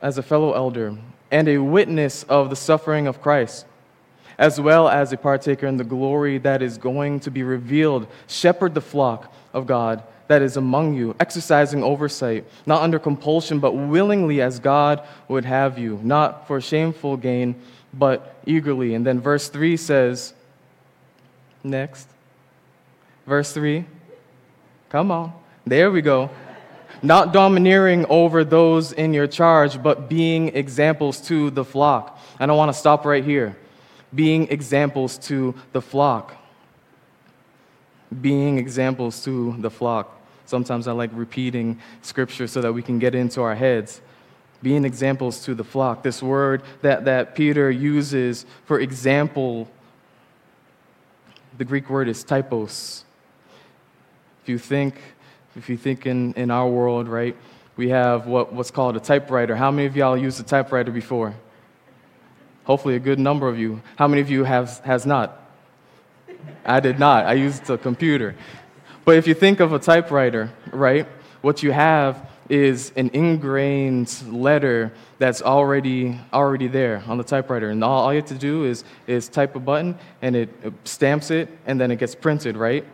as 0.00 0.16
a 0.16 0.22
fellow 0.22 0.52
elder 0.52 0.96
and 1.30 1.48
a 1.48 1.58
witness 1.58 2.22
of 2.24 2.50
the 2.50 2.56
suffering 2.56 3.08
of 3.08 3.20
Christ, 3.20 3.66
as 4.38 4.60
well 4.60 4.88
as 4.88 5.12
a 5.12 5.16
partaker 5.16 5.66
in 5.66 5.76
the 5.76 5.84
glory 5.84 6.38
that 6.38 6.62
is 6.62 6.78
going 6.78 7.18
to 7.20 7.30
be 7.32 7.42
revealed. 7.42 8.06
Shepherd 8.28 8.74
the 8.74 8.80
flock 8.80 9.34
of 9.52 9.66
God 9.66 10.04
that 10.26 10.42
is 10.42 10.56
among 10.56 10.94
you, 10.94 11.14
exercising 11.20 11.82
oversight, 11.82 12.46
not 12.66 12.82
under 12.82 12.98
compulsion, 12.98 13.58
but 13.60 13.72
willingly 13.72 14.40
as 14.40 14.58
God 14.58 15.06
would 15.28 15.44
have 15.44 15.78
you, 15.78 16.00
not 16.02 16.46
for 16.46 16.60
shameful 16.60 17.16
gain, 17.16 17.54
but 17.92 18.36
eagerly. 18.46 18.94
And 18.94 19.06
then 19.06 19.20
verse 19.20 19.48
3 19.48 19.76
says, 19.76 20.32
next. 21.62 22.08
Verse 23.26 23.52
3. 23.52 23.84
Come 24.88 25.10
on. 25.10 25.32
There 25.66 25.90
we 25.90 26.02
go. 26.02 26.30
Not 27.02 27.32
domineering 27.32 28.06
over 28.06 28.44
those 28.44 28.92
in 28.92 29.12
your 29.12 29.26
charge, 29.26 29.82
but 29.82 30.08
being 30.08 30.48
examples 30.56 31.20
to 31.22 31.50
the 31.50 31.64
flock. 31.64 32.18
I 32.40 32.46
want 32.46 32.70
to 32.70 32.78
stop 32.78 33.04
right 33.04 33.24
here. 33.24 33.56
Being 34.14 34.48
examples 34.48 35.18
to 35.18 35.54
the 35.72 35.82
flock 35.82 36.36
being 38.20 38.58
examples 38.58 39.24
to 39.24 39.56
the 39.58 39.70
flock. 39.70 40.20
Sometimes 40.46 40.86
I 40.86 40.92
like 40.92 41.10
repeating 41.12 41.80
scripture 42.02 42.46
so 42.46 42.60
that 42.60 42.72
we 42.72 42.82
can 42.82 42.98
get 42.98 43.14
into 43.14 43.40
our 43.42 43.54
heads. 43.54 44.00
Being 44.62 44.84
examples 44.84 45.44
to 45.44 45.54
the 45.54 45.64
flock. 45.64 46.02
This 46.02 46.22
word 46.22 46.62
that, 46.82 47.04
that 47.06 47.34
Peter 47.34 47.70
uses 47.70 48.46
for 48.64 48.80
example, 48.80 49.68
the 51.56 51.64
Greek 51.64 51.88
word 51.88 52.08
is 52.08 52.24
typos. 52.24 53.04
If 54.42 54.48
you 54.48 54.58
think, 54.58 54.96
if 55.56 55.68
you 55.68 55.76
think 55.76 56.06
in, 56.06 56.34
in 56.34 56.50
our 56.50 56.68
world, 56.68 57.08
right, 57.08 57.36
we 57.76 57.88
have 57.90 58.26
what, 58.26 58.52
what's 58.52 58.70
called 58.70 58.96
a 58.96 59.00
typewriter. 59.00 59.56
How 59.56 59.70
many 59.70 59.86
of 59.86 59.96
y'all 59.96 60.16
used 60.16 60.40
a 60.40 60.42
typewriter 60.42 60.90
before? 60.90 61.34
Hopefully, 62.64 62.96
a 62.96 62.98
good 63.00 63.18
number 63.18 63.48
of 63.48 63.58
you. 63.58 63.82
How 63.96 64.08
many 64.08 64.22
of 64.22 64.30
you 64.30 64.44
have, 64.44 64.78
has 64.80 65.04
not? 65.04 65.43
I 66.64 66.80
did 66.80 66.98
not. 66.98 67.26
I 67.26 67.34
used 67.34 67.68
a 67.70 67.78
computer. 67.78 68.34
But 69.04 69.16
if 69.16 69.26
you 69.26 69.34
think 69.34 69.60
of 69.60 69.72
a 69.72 69.78
typewriter, 69.78 70.50
right, 70.72 71.06
what 71.42 71.62
you 71.62 71.72
have 71.72 72.30
is 72.48 72.92
an 72.96 73.10
ingrained 73.12 74.22
letter 74.30 74.92
that's 75.18 75.40
already 75.42 76.18
already 76.32 76.66
there 76.66 77.02
on 77.06 77.18
the 77.18 77.24
typewriter. 77.24 77.70
And 77.70 77.82
all, 77.82 78.04
all 78.04 78.12
you 78.12 78.20
have 78.20 78.28
to 78.28 78.34
do 78.34 78.64
is 78.64 78.84
is 79.06 79.28
type 79.28 79.56
a 79.56 79.60
button 79.60 79.98
and 80.22 80.36
it, 80.36 80.50
it 80.62 80.72
stamps 80.84 81.30
it 81.30 81.48
and 81.66 81.80
then 81.80 81.90
it 81.90 81.98
gets 81.98 82.14
printed 82.14 82.56
right? 82.56 82.84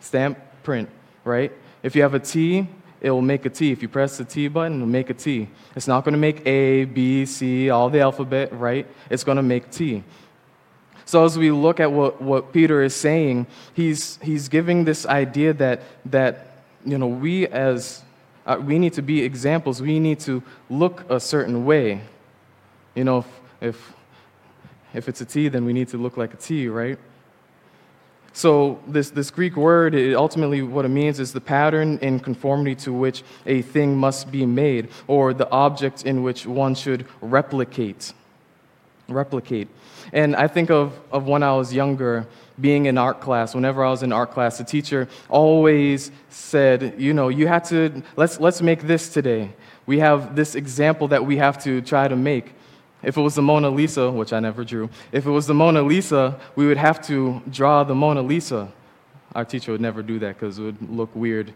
Stamp 0.00 0.38
print 0.62 0.88
right? 1.24 1.52
If 1.82 1.96
you 1.96 2.02
have 2.02 2.14
a 2.14 2.20
t 2.20 2.68
it 3.00 3.10
will 3.10 3.22
make 3.22 3.44
a 3.44 3.50
t. 3.50 3.70
If 3.70 3.82
you 3.82 3.88
press 3.88 4.16
the 4.16 4.24
t 4.24 4.48
button 4.48 4.76
it'll 4.76 4.86
make 4.86 5.10
a 5.10 5.14
t. 5.14 5.48
It's 5.76 5.86
not 5.86 6.04
going 6.04 6.12
to 6.12 6.18
make 6.18 6.46
a 6.46 6.84
b 6.84 7.24
c 7.26 7.70
all 7.70 7.88
the 7.88 8.00
alphabet 8.00 8.52
right? 8.52 8.86
It's 9.10 9.24
going 9.24 9.36
to 9.36 9.42
make 9.42 9.70
t 9.70 10.02
so, 11.14 11.24
as 11.24 11.38
we 11.38 11.52
look 11.52 11.78
at 11.78 11.92
what, 11.92 12.20
what 12.20 12.52
Peter 12.52 12.82
is 12.82 12.92
saying, 12.92 13.46
he's, 13.72 14.18
he's 14.20 14.48
giving 14.48 14.84
this 14.84 15.06
idea 15.06 15.52
that, 15.52 15.82
that 16.06 16.64
you 16.84 16.98
know, 16.98 17.06
we 17.06 17.46
as 17.46 18.02
uh, 18.44 18.56
we 18.60 18.80
need 18.80 18.94
to 18.94 19.02
be 19.02 19.22
examples. 19.22 19.80
We 19.80 20.00
need 20.00 20.18
to 20.20 20.42
look 20.68 21.08
a 21.08 21.20
certain 21.20 21.64
way. 21.64 22.00
You 22.96 23.04
know, 23.04 23.18
if, 23.18 23.26
if 23.60 23.92
if 24.92 25.08
it's 25.08 25.20
a 25.20 25.24
T, 25.24 25.46
then 25.46 25.64
we 25.64 25.72
need 25.72 25.86
to 25.90 25.98
look 25.98 26.16
like 26.16 26.34
a 26.34 26.36
T, 26.36 26.66
right? 26.66 26.98
So 28.32 28.80
this, 28.88 29.10
this 29.10 29.30
Greek 29.30 29.54
word, 29.54 29.94
it 29.94 30.16
ultimately 30.16 30.62
what 30.62 30.84
it 30.84 30.88
means 30.88 31.20
is 31.20 31.32
the 31.32 31.40
pattern 31.40 32.00
in 32.02 32.18
conformity 32.18 32.74
to 32.86 32.92
which 32.92 33.22
a 33.46 33.62
thing 33.62 33.96
must 33.96 34.32
be 34.32 34.44
made, 34.46 34.88
or 35.06 35.32
the 35.32 35.48
object 35.52 36.06
in 36.06 36.24
which 36.24 36.44
one 36.44 36.74
should 36.74 37.06
replicate. 37.20 38.12
Replicate. 39.08 39.68
And 40.14 40.36
I 40.36 40.46
think 40.46 40.70
of, 40.70 40.98
of 41.10 41.26
when 41.26 41.42
I 41.42 41.52
was 41.54 41.74
younger, 41.74 42.26
being 42.60 42.86
in 42.86 42.96
art 42.96 43.20
class, 43.20 43.52
whenever 43.52 43.84
I 43.84 43.90
was 43.90 44.04
in 44.04 44.12
art 44.12 44.30
class, 44.30 44.58
the 44.58 44.64
teacher 44.64 45.08
always 45.28 46.12
said, 46.30 46.94
you 46.96 47.12
know, 47.12 47.28
you 47.28 47.48
have 47.48 47.68
to, 47.70 48.00
let's, 48.14 48.38
let's 48.38 48.62
make 48.62 48.82
this 48.82 49.12
today. 49.12 49.50
We 49.86 49.98
have 49.98 50.36
this 50.36 50.54
example 50.54 51.08
that 51.08 51.26
we 51.26 51.36
have 51.38 51.62
to 51.64 51.80
try 51.82 52.06
to 52.06 52.14
make. 52.14 52.54
If 53.02 53.16
it 53.16 53.20
was 53.20 53.34
the 53.34 53.42
Mona 53.42 53.68
Lisa, 53.68 54.08
which 54.08 54.32
I 54.32 54.38
never 54.38 54.64
drew, 54.64 54.88
if 55.10 55.26
it 55.26 55.30
was 55.30 55.48
the 55.48 55.54
Mona 55.54 55.82
Lisa, 55.82 56.38
we 56.54 56.68
would 56.68 56.78
have 56.78 57.04
to 57.08 57.42
draw 57.50 57.82
the 57.82 57.96
Mona 57.96 58.22
Lisa. 58.22 58.72
Our 59.34 59.44
teacher 59.44 59.72
would 59.72 59.80
never 59.80 60.00
do 60.00 60.20
that 60.20 60.38
because 60.38 60.60
it 60.60 60.62
would 60.62 60.90
look 60.90 61.14
weird. 61.16 61.52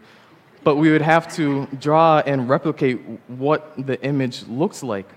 But 0.65 0.75
we 0.75 0.91
would 0.91 1.01
have 1.01 1.33
to 1.37 1.65
draw 1.79 2.19
and 2.25 2.49
replicate 2.49 2.99
what 3.27 3.73
the 3.77 3.99
image 4.03 4.45
looks 4.47 4.83
like. 4.83 5.07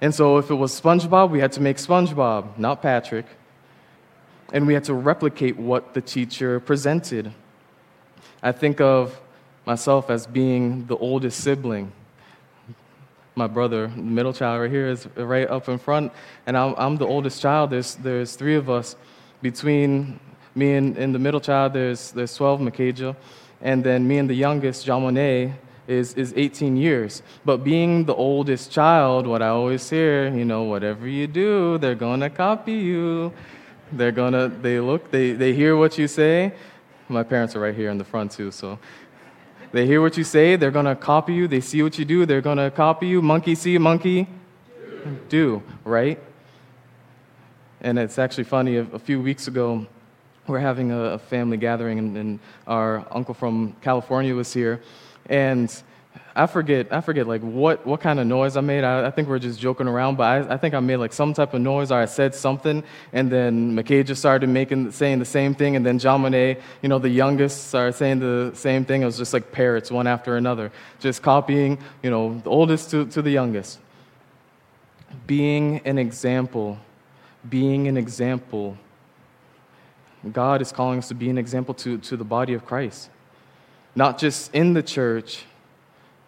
And 0.00 0.14
so 0.14 0.38
if 0.38 0.50
it 0.50 0.54
was 0.54 0.78
SpongeBob, 0.80 1.30
we 1.30 1.40
had 1.40 1.52
to 1.52 1.60
make 1.60 1.76
SpongeBob, 1.76 2.58
not 2.58 2.82
Patrick. 2.82 3.26
And 4.52 4.66
we 4.66 4.74
had 4.74 4.84
to 4.84 4.94
replicate 4.94 5.56
what 5.56 5.94
the 5.94 6.00
teacher 6.00 6.58
presented. 6.58 7.32
I 8.42 8.52
think 8.52 8.80
of 8.80 9.20
myself 9.66 10.10
as 10.10 10.26
being 10.26 10.86
the 10.86 10.96
oldest 10.96 11.42
sibling 11.42 11.92
my 13.40 13.46
brother, 13.46 13.88
middle 13.88 14.32
child 14.32 14.60
right 14.60 14.70
here, 14.70 14.88
is 14.88 15.08
right 15.16 15.48
up 15.48 15.68
in 15.68 15.78
front, 15.78 16.12
and 16.46 16.56
I'm, 16.56 16.74
I'm 16.76 16.96
the 16.96 17.06
oldest 17.06 17.40
child. 17.40 17.70
There's, 17.70 17.94
there's 17.94 18.36
three 18.36 18.56
of 18.56 18.68
us. 18.68 18.96
Between 19.40 20.20
me 20.54 20.74
and, 20.74 20.98
and 20.98 21.14
the 21.14 21.18
middle 21.18 21.40
child, 21.40 21.72
there's, 21.72 22.12
there's 22.12 22.34
12, 22.34 22.60
Makaja, 22.60 23.16
and 23.62 23.82
then 23.82 24.06
me 24.06 24.18
and 24.18 24.28
the 24.28 24.34
youngest, 24.34 24.84
John 24.84 25.02
Monet, 25.02 25.54
is, 25.90 26.14
is 26.14 26.32
18 26.36 26.76
years. 26.76 27.22
But 27.44 27.58
being 27.64 28.04
the 28.04 28.14
oldest 28.14 28.70
child, 28.70 29.26
what 29.26 29.42
I 29.42 29.48
always 29.48 29.88
hear, 29.88 30.28
you 30.34 30.44
know, 30.44 30.62
whatever 30.62 31.08
you 31.08 31.26
do, 31.26 31.78
they're 31.78 31.94
gonna 31.94 32.30
copy 32.30 32.74
you. 32.74 33.32
They're 33.92 34.12
gonna, 34.12 34.48
they 34.48 34.78
look, 34.80 35.10
they, 35.10 35.32
they 35.32 35.52
hear 35.52 35.76
what 35.76 35.98
you 35.98 36.06
say. 36.06 36.52
My 37.08 37.24
parents 37.24 37.56
are 37.56 37.60
right 37.60 37.74
here 37.74 37.90
in 37.90 37.98
the 37.98 38.04
front 38.04 38.30
too, 38.30 38.52
so 38.52 38.78
they 39.72 39.86
hear 39.86 40.00
what 40.00 40.16
you 40.16 40.24
say, 40.24 40.56
they're 40.56 40.72
going 40.72 40.86
to 40.86 40.96
copy 40.96 41.32
you. 41.32 41.46
They 41.46 41.60
see 41.60 41.82
what 41.82 41.98
you 41.98 42.04
do, 42.04 42.26
they're 42.26 42.40
going 42.40 42.58
to 42.58 42.70
copy 42.70 43.06
you. 43.06 43.22
Monkey 43.22 43.54
see, 43.54 43.78
monkey 43.78 44.26
do, 45.28 45.62
right? 45.84 46.18
And 47.80 47.98
it's 47.98 48.18
actually 48.18 48.44
funny, 48.44 48.76
a, 48.76 48.82
a 48.92 48.98
few 48.98 49.20
weeks 49.20 49.46
ago, 49.46 49.86
we're 50.46 50.58
having 50.58 50.90
a, 50.90 51.18
family 51.18 51.56
gathering, 51.56 52.16
and, 52.16 52.40
our 52.66 53.06
uncle 53.12 53.34
from 53.34 53.76
California 53.80 54.34
was 54.34 54.52
here. 54.52 54.82
And 55.26 55.82
I 56.34 56.46
forget, 56.46 56.92
I 56.92 57.00
forget 57.00 57.26
like 57.26 57.42
what, 57.42 57.84
what 57.86 58.00
kind 58.00 58.20
of 58.20 58.26
noise 58.26 58.56
I 58.56 58.60
made. 58.60 58.84
I, 58.84 59.06
I 59.06 59.10
think 59.10 59.28
we 59.28 59.34
are 59.34 59.40
just 59.40 59.58
joking 59.58 59.88
around, 59.88 60.16
but 60.16 60.24
I, 60.24 60.54
I, 60.54 60.56
think 60.56 60.74
I 60.74 60.80
made 60.80 60.96
like 60.96 61.12
some 61.12 61.34
type 61.34 61.54
of 61.54 61.60
noise 61.60 61.90
or 61.90 62.00
I 62.00 62.04
said 62.04 62.34
something, 62.34 62.84
and 63.12 63.30
then 63.30 63.76
McKay 63.76 64.06
just 64.06 64.20
started 64.20 64.48
making, 64.48 64.92
saying 64.92 65.18
the 65.18 65.24
same 65.24 65.54
thing, 65.54 65.76
and 65.76 65.84
then 65.84 65.98
John 65.98 66.22
Monet, 66.22 66.60
you 66.82 66.88
know, 66.88 66.98
the 66.98 67.08
youngest, 67.08 67.68
started 67.68 67.94
saying 67.94 68.20
the 68.20 68.52
same 68.54 68.84
thing. 68.84 69.02
It 69.02 69.06
was 69.06 69.18
just 69.18 69.32
like 69.32 69.50
parrots, 69.50 69.90
one 69.90 70.06
after 70.06 70.36
another, 70.36 70.70
just 71.00 71.22
copying, 71.22 71.78
you 72.02 72.10
know, 72.10 72.38
the 72.38 72.50
oldest 72.50 72.90
to, 72.92 73.06
to 73.06 73.22
the 73.22 73.30
youngest. 73.30 73.80
Being 75.26 75.80
an 75.84 75.98
example, 75.98 76.78
being 77.48 77.88
an 77.88 77.96
example. 77.96 78.76
God 80.32 80.62
is 80.62 80.70
calling 80.70 80.98
us 80.98 81.08
to 81.08 81.14
be 81.14 81.28
an 81.30 81.38
example 81.38 81.74
to, 81.74 81.98
to 81.98 82.16
the 82.16 82.24
body 82.24 82.52
of 82.52 82.64
Christ. 82.64 83.10
Not 83.94 84.18
just 84.18 84.54
in 84.54 84.72
the 84.72 84.82
church, 84.82 85.44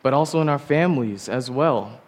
but 0.02 0.12
also 0.12 0.40
in 0.40 0.48
our 0.48 0.58
families 0.58 1.28
as 1.28 1.50
well. 1.50 2.00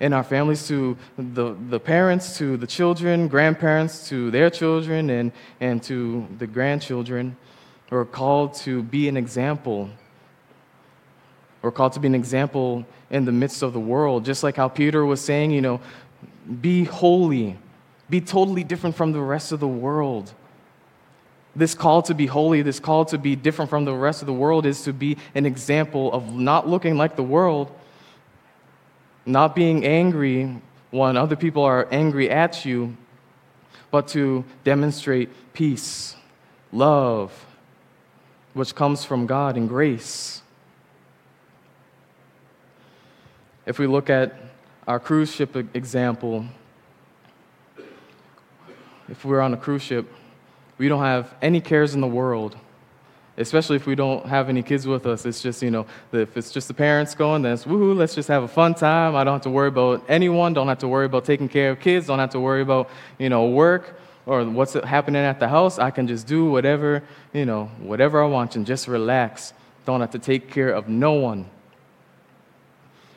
In 0.00 0.12
our 0.12 0.24
families, 0.24 0.66
to 0.68 0.96
the, 1.18 1.54
the 1.68 1.78
parents, 1.78 2.38
to 2.38 2.56
the 2.56 2.66
children, 2.66 3.28
grandparents, 3.28 4.08
to 4.08 4.30
their 4.30 4.48
children, 4.50 5.10
and, 5.10 5.32
and 5.60 5.82
to 5.84 6.26
the 6.38 6.46
grandchildren. 6.46 7.36
We're 7.90 8.04
called 8.04 8.54
to 8.54 8.82
be 8.82 9.08
an 9.08 9.16
example. 9.16 9.90
We're 11.60 11.70
called 11.70 11.92
to 11.94 12.00
be 12.00 12.06
an 12.08 12.14
example 12.14 12.86
in 13.10 13.24
the 13.26 13.32
midst 13.32 13.62
of 13.62 13.72
the 13.72 13.80
world. 13.80 14.24
Just 14.24 14.42
like 14.42 14.56
how 14.56 14.68
Peter 14.68 15.04
was 15.04 15.20
saying, 15.20 15.50
you 15.50 15.60
know, 15.60 15.80
be 16.60 16.84
holy, 16.84 17.58
be 18.08 18.20
totally 18.20 18.64
different 18.64 18.96
from 18.96 19.12
the 19.12 19.20
rest 19.20 19.52
of 19.52 19.60
the 19.60 19.68
world. 19.68 20.32
This 21.56 21.74
call 21.74 22.02
to 22.02 22.14
be 22.14 22.26
holy, 22.26 22.62
this 22.62 22.78
call 22.78 23.04
to 23.06 23.18
be 23.18 23.34
different 23.34 23.70
from 23.70 23.84
the 23.84 23.94
rest 23.94 24.22
of 24.22 24.26
the 24.26 24.32
world, 24.32 24.66
is 24.66 24.82
to 24.84 24.92
be 24.92 25.16
an 25.34 25.46
example 25.46 26.12
of 26.12 26.32
not 26.32 26.68
looking 26.68 26.96
like 26.96 27.16
the 27.16 27.22
world, 27.22 27.70
not 29.26 29.54
being 29.54 29.84
angry 29.84 30.60
when 30.90 31.16
other 31.16 31.36
people 31.36 31.62
are 31.62 31.88
angry 31.90 32.30
at 32.30 32.64
you, 32.64 32.96
but 33.90 34.08
to 34.08 34.44
demonstrate 34.62 35.28
peace, 35.52 36.14
love, 36.72 37.46
which 38.54 38.74
comes 38.74 39.04
from 39.04 39.26
God 39.26 39.56
and 39.56 39.68
grace. 39.68 40.42
If 43.66 43.78
we 43.78 43.86
look 43.86 44.08
at 44.08 44.34
our 44.86 44.98
cruise 44.98 45.32
ship 45.32 45.56
example, 45.74 46.46
if 49.08 49.24
we're 49.24 49.40
on 49.40 49.52
a 49.54 49.56
cruise 49.56 49.82
ship, 49.82 50.12
we 50.80 50.88
don't 50.88 51.02
have 51.02 51.34
any 51.42 51.60
cares 51.60 51.94
in 51.94 52.00
the 52.00 52.06
world, 52.06 52.56
especially 53.36 53.76
if 53.76 53.84
we 53.84 53.94
don't 53.94 54.24
have 54.24 54.48
any 54.48 54.62
kids 54.62 54.86
with 54.86 55.04
us. 55.04 55.26
It's 55.26 55.42
just, 55.42 55.62
you 55.62 55.70
know, 55.70 55.84
if 56.10 56.34
it's 56.38 56.50
just 56.50 56.68
the 56.68 56.74
parents 56.74 57.14
going, 57.14 57.42
then 57.42 57.52
it's 57.52 57.66
woohoo, 57.66 57.94
let's 57.94 58.14
just 58.14 58.28
have 58.28 58.44
a 58.44 58.48
fun 58.48 58.74
time. 58.74 59.14
I 59.14 59.22
don't 59.22 59.34
have 59.34 59.42
to 59.42 59.50
worry 59.50 59.68
about 59.68 60.02
anyone, 60.08 60.54
don't 60.54 60.68
have 60.68 60.78
to 60.78 60.88
worry 60.88 61.04
about 61.04 61.26
taking 61.26 61.50
care 61.50 61.72
of 61.72 61.80
kids, 61.80 62.06
don't 62.06 62.18
have 62.18 62.30
to 62.30 62.40
worry 62.40 62.62
about, 62.62 62.88
you 63.18 63.28
know, 63.28 63.50
work 63.50 64.00
or 64.24 64.42
what's 64.46 64.72
happening 64.72 65.22
at 65.22 65.38
the 65.38 65.48
house. 65.48 65.78
I 65.78 65.90
can 65.90 66.06
just 66.08 66.26
do 66.26 66.50
whatever, 66.50 67.02
you 67.34 67.44
know, 67.44 67.66
whatever 67.80 68.22
I 68.22 68.26
want 68.26 68.56
and 68.56 68.64
just 68.64 68.88
relax. 68.88 69.52
Don't 69.84 70.00
have 70.00 70.12
to 70.12 70.18
take 70.18 70.50
care 70.50 70.70
of 70.70 70.88
no 70.88 71.12
one. 71.12 71.44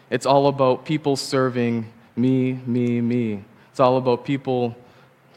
It's 0.10 0.26
all 0.26 0.48
about 0.48 0.84
people 0.84 1.16
serving 1.16 1.88
me, 2.18 2.60
me, 2.66 3.00
me. 3.00 3.46
It's 3.72 3.80
all 3.80 3.96
about 3.96 4.26
people 4.26 4.76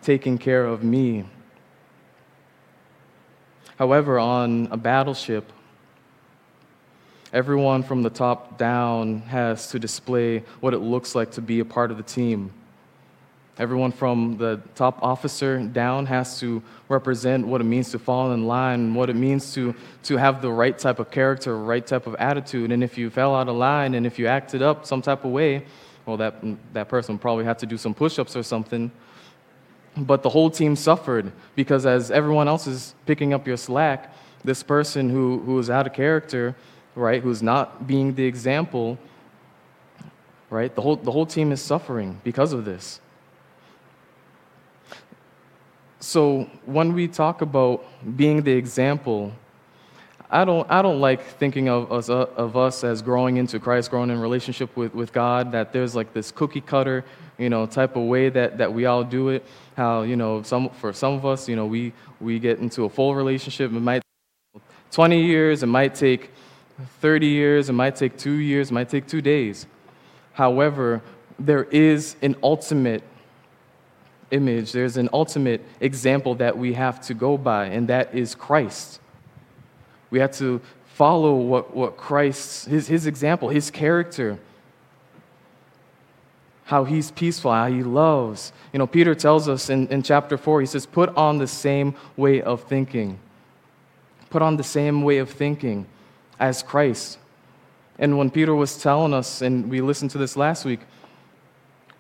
taking 0.03 0.39
care 0.39 0.67
of 0.67 0.83
me. 0.83 1.25
However, 3.77 4.19
on 4.19 4.69
a 4.71 4.77
battleship, 4.77 5.53
everyone 7.33 7.83
from 7.83 8.03
the 8.03 8.11
top 8.11 8.57
down 8.57 9.21
has 9.23 9.71
to 9.71 9.79
display 9.79 10.45
what 10.61 10.73
it 10.73 10.79
looks 10.79 11.15
like 11.15 11.33
to 11.33 11.43
be 11.43 11.61
a 11.61 11.65
part 11.65 11.91
of 11.91 11.97
the 11.97 12.03
team. 12.03 12.53
Everyone 13.59 13.91
from 13.91 14.37
the 14.37 14.61
top 14.75 15.03
officer 15.03 15.59
down 15.61 16.05
has 16.07 16.39
to 16.41 16.63
represent 16.91 17.47
what 17.47 17.63
it 17.63 17.65
means 17.65 17.91
to 17.93 17.99
fall 17.99 18.33
in 18.33 18.47
line, 18.47 18.95
what 18.95 19.09
it 19.09 19.17
means 19.17 19.55
to, 19.55 19.75
to 20.05 20.19
have 20.19 20.43
the 20.43 20.53
right 20.53 20.77
type 20.77 20.99
of 20.99 21.11
character, 21.11 21.57
right 21.57 21.87
type 21.87 22.07
of 22.07 22.15
attitude. 22.17 22.71
And 22.71 22.85
if 22.85 22.99
you 22.99 23.09
fell 23.09 23.35
out 23.35 23.49
of 23.49 23.57
line 23.57 23.95
and 23.95 24.07
if 24.07 24.19
you 24.19 24.27
acted 24.27 24.61
up 24.61 24.85
some 24.85 25.01
type 25.01 25.25
of 25.25 25.31
way, 25.31 25.65
well, 26.05 26.19
that, 26.19 26.35
that 26.75 26.89
person 26.89 27.19
probably 27.19 27.47
had 27.47 27.59
to 27.61 27.67
do 27.67 27.79
some 27.79 27.95
push 27.95 28.19
ups 28.19 28.37
or 28.37 28.43
something. 28.43 28.91
But 29.97 30.23
the 30.23 30.29
whole 30.29 30.51
team 30.51 30.77
suffered 30.77 31.33
because 31.55 31.87
as 31.87 32.11
everyone 32.11 32.49
else 32.49 32.67
is 32.67 32.95
picking 33.07 33.33
up 33.33 33.47
your 33.47 33.57
slack, 33.57 34.15
this 34.45 34.63
person 34.63 35.09
who, 35.09 35.41
who 35.41 35.59
is 35.59 35.71
out 35.71 35.87
of 35.87 35.93
character, 35.93 36.55
right, 36.95 37.23
who's 37.23 37.43
not 37.43 37.87
being 37.87 38.15
the 38.15 38.25
example, 38.25 38.99
right, 40.51 40.75
the 40.75 40.83
whole, 40.83 40.97
the 40.97 41.11
whole 41.11 41.27
team 41.27 41.51
is 41.51 41.61
suffering 41.61 42.21
because 42.25 42.53
of 42.53 42.65
this. 42.65 43.01
So 45.99 46.49
when 46.67 46.93
we 46.93 47.09
talk 47.09 47.43
about 47.43 47.85
being 48.17 48.43
the 48.43 48.53
example, 48.53 49.33
I 50.31 50.45
don't, 50.45 50.69
I 50.71 50.83
don't 50.83 51.01
like 51.01 51.25
thinking 51.25 51.69
of 51.69 51.93
us, 51.93 52.09
of 52.09 52.57
us 52.57 52.83
as 52.83 53.01
growing 53.03 53.37
into 53.37 53.61
Christ, 53.61 53.91
growing 53.91 54.11
in 54.11 54.21
relationship 54.21 54.77
with, 54.77 54.95
with 54.95 55.13
God, 55.13 55.53
that 55.53 55.73
there's 55.73 55.95
like 55.95 56.13
this 56.13 56.31
cookie 56.33 56.61
cutter 56.61 57.05
you 57.39 57.51
know, 57.51 57.67
type 57.67 57.97
of 57.97 58.05
way 58.05 58.29
that, 58.31 58.59
that 58.59 58.73
we 58.73 58.87
all 58.87 59.05
do 59.05 59.29
it. 59.29 59.45
How, 59.77 60.03
you 60.03 60.17
know, 60.17 60.43
some, 60.43 60.71
for 60.71 60.93
some 60.93 61.15
of 61.15 61.27
us, 61.27 61.49
you 61.49 61.57
know, 61.57 61.67
we, 61.67 61.93
we 62.21 62.39
get 62.39 62.59
into 62.59 62.85
a 62.85 62.89
full 62.89 63.15
relationship. 63.15 63.71
It 63.73 63.81
might 63.81 64.03
take 64.55 64.63
20 64.93 65.23
years, 65.23 65.63
it 65.63 65.67
might 65.67 65.95
take 65.95 66.31
30 67.01 67.27
years, 67.27 67.69
it 67.69 67.75
might 67.75 67.97
take 67.97 68.17
two 68.17 68.33
years, 68.33 68.71
it 68.71 68.75
might 68.75 68.89
take 68.89 69.07
two 69.07 69.21
days. 69.21 69.67
However, 70.33 71.03
there 71.39 71.65
is 71.65 72.17
an 72.23 72.37
ultimate 72.43 73.03
image, 74.31 74.73
there's 74.73 74.97
an 74.97 75.09
ultimate 75.13 75.63
example 75.81 76.35
that 76.37 76.57
we 76.57 76.73
have 76.73 77.01
to 77.03 77.15
go 77.15 77.37
by, 77.37 77.67
and 77.67 77.89
that 77.89 78.15
is 78.15 78.35
Christ. 78.35 79.01
We 80.11 80.19
have 80.21 80.33
to 80.39 80.61
follow 80.95 81.35
what, 81.35 81.77
what 81.77 81.97
Christ, 81.97 82.67
his, 82.67 82.89
his 82.89 83.07
example, 83.07 83.49
his 83.49 83.71
character, 83.71 84.39
how 86.65 86.85
he's 86.85 87.11
peaceful, 87.11 87.53
how 87.53 87.67
he 87.69 87.83
loves. 87.83 88.53
You 88.73 88.79
know, 88.79 88.87
Peter 88.87 89.15
tells 89.15 89.49
us 89.49 89.71
in, 89.71 89.89
in 89.89 90.03
chapter 90.03 90.37
4, 90.37 90.61
he 90.61 90.67
says, 90.67 90.87
put 90.87 91.15
on 91.17 91.39
the 91.39 91.47
same 91.47 91.95
way 92.17 92.43
of 92.43 92.63
thinking. 92.63 93.19
Put 94.31 94.43
on 94.43 94.57
the 94.57 94.65
same 94.65 95.03
way 95.03 95.19
of 95.19 95.31
thinking 95.31 95.87
as 96.41 96.63
Christ. 96.63 97.19
And 97.99 98.19
when 98.19 98.31
Peter 98.31 98.55
was 98.55 98.81
telling 98.81 99.15
us, 99.15 99.43
and 99.43 99.71
we 99.71 99.81
listened 99.81 100.11
to 100.13 100.19
this 100.19 100.37
last 100.37 100.65
week, 100.65 100.81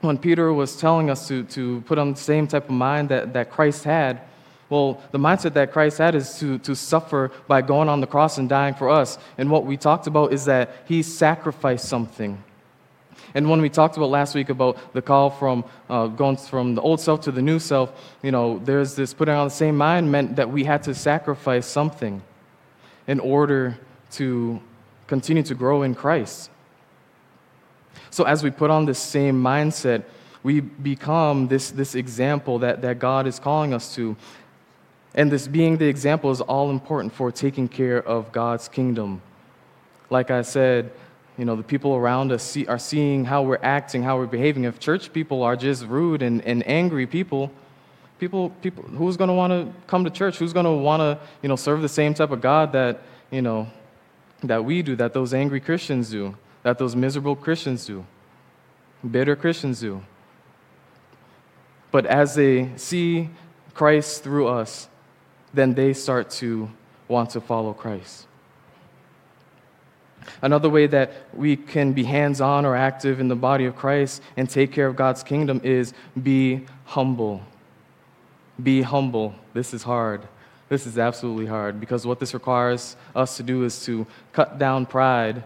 when 0.01 0.19
Peter 0.19 0.53
was 0.53 0.77
telling 0.77 1.11
us 1.11 1.29
to, 1.29 1.45
to 1.45 1.81
put 1.83 1.99
on 1.99 2.13
the 2.13 2.19
same 2.19 2.47
type 2.47 2.65
of 2.65 2.75
mind 2.75 3.09
that, 3.09 3.33
that 3.33 3.51
Christ 3.51 3.85
had, 3.85 4.21
well, 4.69 5.01
the 5.13 5.19
mindset 5.19 5.53
that 5.55 5.73
Christ 5.73 5.99
had 5.99 6.15
is 6.15 6.39
to, 6.41 6.59
to 6.59 6.75
suffer 6.75 7.31
by 7.47 7.63
going 7.63 7.89
on 7.89 8.01
the 8.01 8.07
cross 8.07 8.39
and 8.39 8.49
dying 8.49 8.75
for 8.75 8.91
us. 8.91 9.19
And 9.39 9.51
what 9.51 9.65
we 9.65 9.77
talked 9.77 10.07
about 10.07 10.33
is 10.33 10.45
that 10.47 10.71
he 10.87 11.03
sacrificed 11.03 11.89
something. 11.89 12.43
And 13.35 13.49
when 13.51 13.61
we 13.61 13.69
talked 13.69 13.97
about 13.97 14.11
last 14.11 14.35
week 14.35 14.49
about 14.49 14.93
the 14.93 15.03
call 15.03 15.31
from 15.31 15.65
uh, 15.91 16.07
going 16.07 16.37
from 16.37 16.75
the 16.75 16.81
old 16.81 17.01
self 17.01 17.21
to 17.23 17.33
the 17.33 17.43
new 17.43 17.59
self, 17.59 17.93
you 18.23 18.33
know, 18.33 18.59
there's 18.65 18.97
this 18.97 19.15
putting 19.15 19.35
on 19.35 19.47
the 19.47 19.55
same 19.55 19.77
mind 19.77 20.11
meant 20.11 20.37
that 20.37 20.51
we 20.51 20.65
had 20.65 20.83
to 20.85 20.95
sacrifice 20.95 21.67
something 21.67 22.23
in 23.07 23.21
order 23.21 23.79
to 24.13 24.61
continue 25.07 25.43
to 25.45 25.55
grow 25.55 25.83
in 25.83 25.95
Christ. 25.95 26.51
So 28.11 28.25
as 28.25 28.43
we 28.43 28.51
put 28.51 28.71
on 28.71 28.87
this 28.87 28.99
same 28.99 29.41
mindset, 29.43 30.05
we 30.43 30.61
become 30.61 31.49
this, 31.49 31.71
this 31.71 31.95
example 31.95 32.61
that, 32.61 32.81
that 32.83 32.99
God 32.99 33.27
is 33.27 33.39
calling 33.39 33.75
us 33.75 33.95
to. 33.97 34.17
And 35.17 35.33
this 35.33 35.49
being 35.49 35.79
the 35.79 35.87
example 35.87 36.31
is 36.31 36.43
all 36.43 36.71
important 36.71 37.13
for 37.15 37.33
taking 37.33 37.69
care 37.69 38.03
of 38.03 38.31
God's 38.33 38.69
kingdom. 38.69 39.23
Like 40.11 40.31
I 40.31 40.43
said, 40.43 40.93
you 41.39 41.45
know, 41.45 41.57
the 41.57 41.63
people 41.63 41.97
around 41.97 42.33
us 42.33 42.43
see, 42.43 42.67
are 42.67 42.79
seeing 42.79 43.25
how 43.25 43.43
we're 43.43 43.59
acting, 43.63 44.03
how 44.03 44.19
we're 44.19 44.27
behaving. 44.27 44.65
If 44.65 44.79
church 44.79 45.13
people 45.13 45.43
are 45.43 45.57
just 45.57 45.87
rude 45.87 46.23
and, 46.23 46.43
and 46.43 46.67
angry 46.67 47.07
people, 47.07 47.51
people, 48.19 48.51
people 48.63 48.85
who's 48.85 49.17
going 49.17 49.29
to 49.29 49.35
want 49.35 49.53
to 49.53 49.73
come 49.87 50.05
to 50.05 50.11
church? 50.11 50.39
Who's 50.39 50.53
going 50.53 50.65
to 50.65 50.73
want 50.73 51.01
to, 51.01 51.19
you 51.43 51.49
know, 51.49 51.57
serve 51.57 51.83
the 51.83 51.89
same 51.89 52.15
type 52.15 52.31
of 52.31 52.41
God 52.41 52.73
that, 52.73 53.03
you 53.31 53.43
know, 53.43 53.69
that 54.43 54.65
we 54.65 54.83
do, 54.83 54.97
that 54.97 55.15
those 55.15 55.35
angry 55.35 55.61
Christians 55.61 56.11
do, 56.11 56.37
that 56.63 56.79
those 56.79 56.95
miserable 56.95 57.37
Christians 57.37 57.87
do, 57.87 58.05
bitter 59.11 59.35
Christians 59.35 59.81
do? 59.81 60.03
But 61.91 62.05
as 62.07 62.35
they 62.35 62.71
see 62.77 63.31
Christ 63.75 64.23
through 64.23 64.49
us, 64.49 64.89
then 65.57 65.75
they 65.75 65.93
start 65.93 66.31
to 66.31 66.71
want 67.09 67.31
to 67.31 67.41
follow 67.41 67.73
Christ. 67.73 68.27
Another 70.43 70.69
way 70.69 70.87
that 70.89 71.13
we 71.33 71.57
can 71.57 71.93
be 71.93 72.05
hands 72.05 72.41
on 72.41 72.67
or 72.67 72.77
active 72.77 73.21
in 73.21 73.29
the 73.29 73.37
body 73.37 73.65
of 73.65 73.77
Christ 73.77 74.23
and 74.37 74.49
take 74.49 74.73
care 74.73 74.87
of 74.87 74.97
God's 74.97 75.23
kingdom 75.23 75.61
is 75.65 75.95
be 76.21 76.67
humble. 76.85 77.43
Be 78.63 78.83
humble. 78.83 79.35
This 79.55 79.73
is 79.73 79.83
hard. 79.83 80.23
This 80.69 80.87
is 80.87 80.99
absolutely 80.99 81.47
hard 81.47 81.79
because 81.79 82.07
what 82.07 82.19
this 82.19 82.35
requires 82.35 82.97
us 83.15 83.37
to 83.37 83.43
do 83.43 83.65
is 83.65 83.85
to 83.85 84.07
cut 84.33 84.59
down 84.59 84.85
pride, 84.85 85.45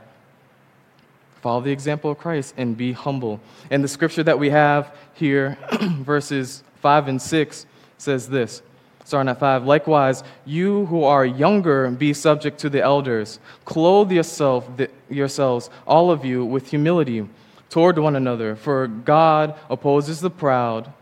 follow 1.42 1.60
the 1.60 1.72
example 1.72 2.10
of 2.10 2.18
Christ, 2.18 2.54
and 2.56 2.76
be 2.76 2.92
humble. 2.92 3.38
And 3.70 3.84
the 3.84 3.88
scripture 3.88 4.22
that 4.22 4.38
we 4.38 4.50
have 4.50 4.94
here, 5.12 5.58
verses 5.80 6.62
5 6.76 7.08
and 7.08 7.20
6, 7.20 7.66
says 7.98 8.28
this 8.30 8.62
starting 9.04 9.28
at 9.28 9.40
5. 9.40 9.64
Likewise, 9.64 10.22
you 10.44 10.86
who 10.86 11.04
are 11.04 11.24
younger, 11.26 11.90
be 11.90 12.12
subject 12.12 12.58
to 12.60 12.70
the 12.70 12.82
elders. 12.82 13.40
Clothe 13.64 14.12
yourself, 14.12 14.68
yourselves, 15.08 15.70
all 15.86 16.10
of 16.10 16.24
you, 16.24 16.44
with 16.44 16.70
humility 16.70 17.28
toward 17.68 17.98
one 17.98 18.16
another. 18.16 18.56
For 18.56 18.86
God 18.86 19.58
opposes 19.68 20.20
the 20.20 20.30
proud, 20.30 20.92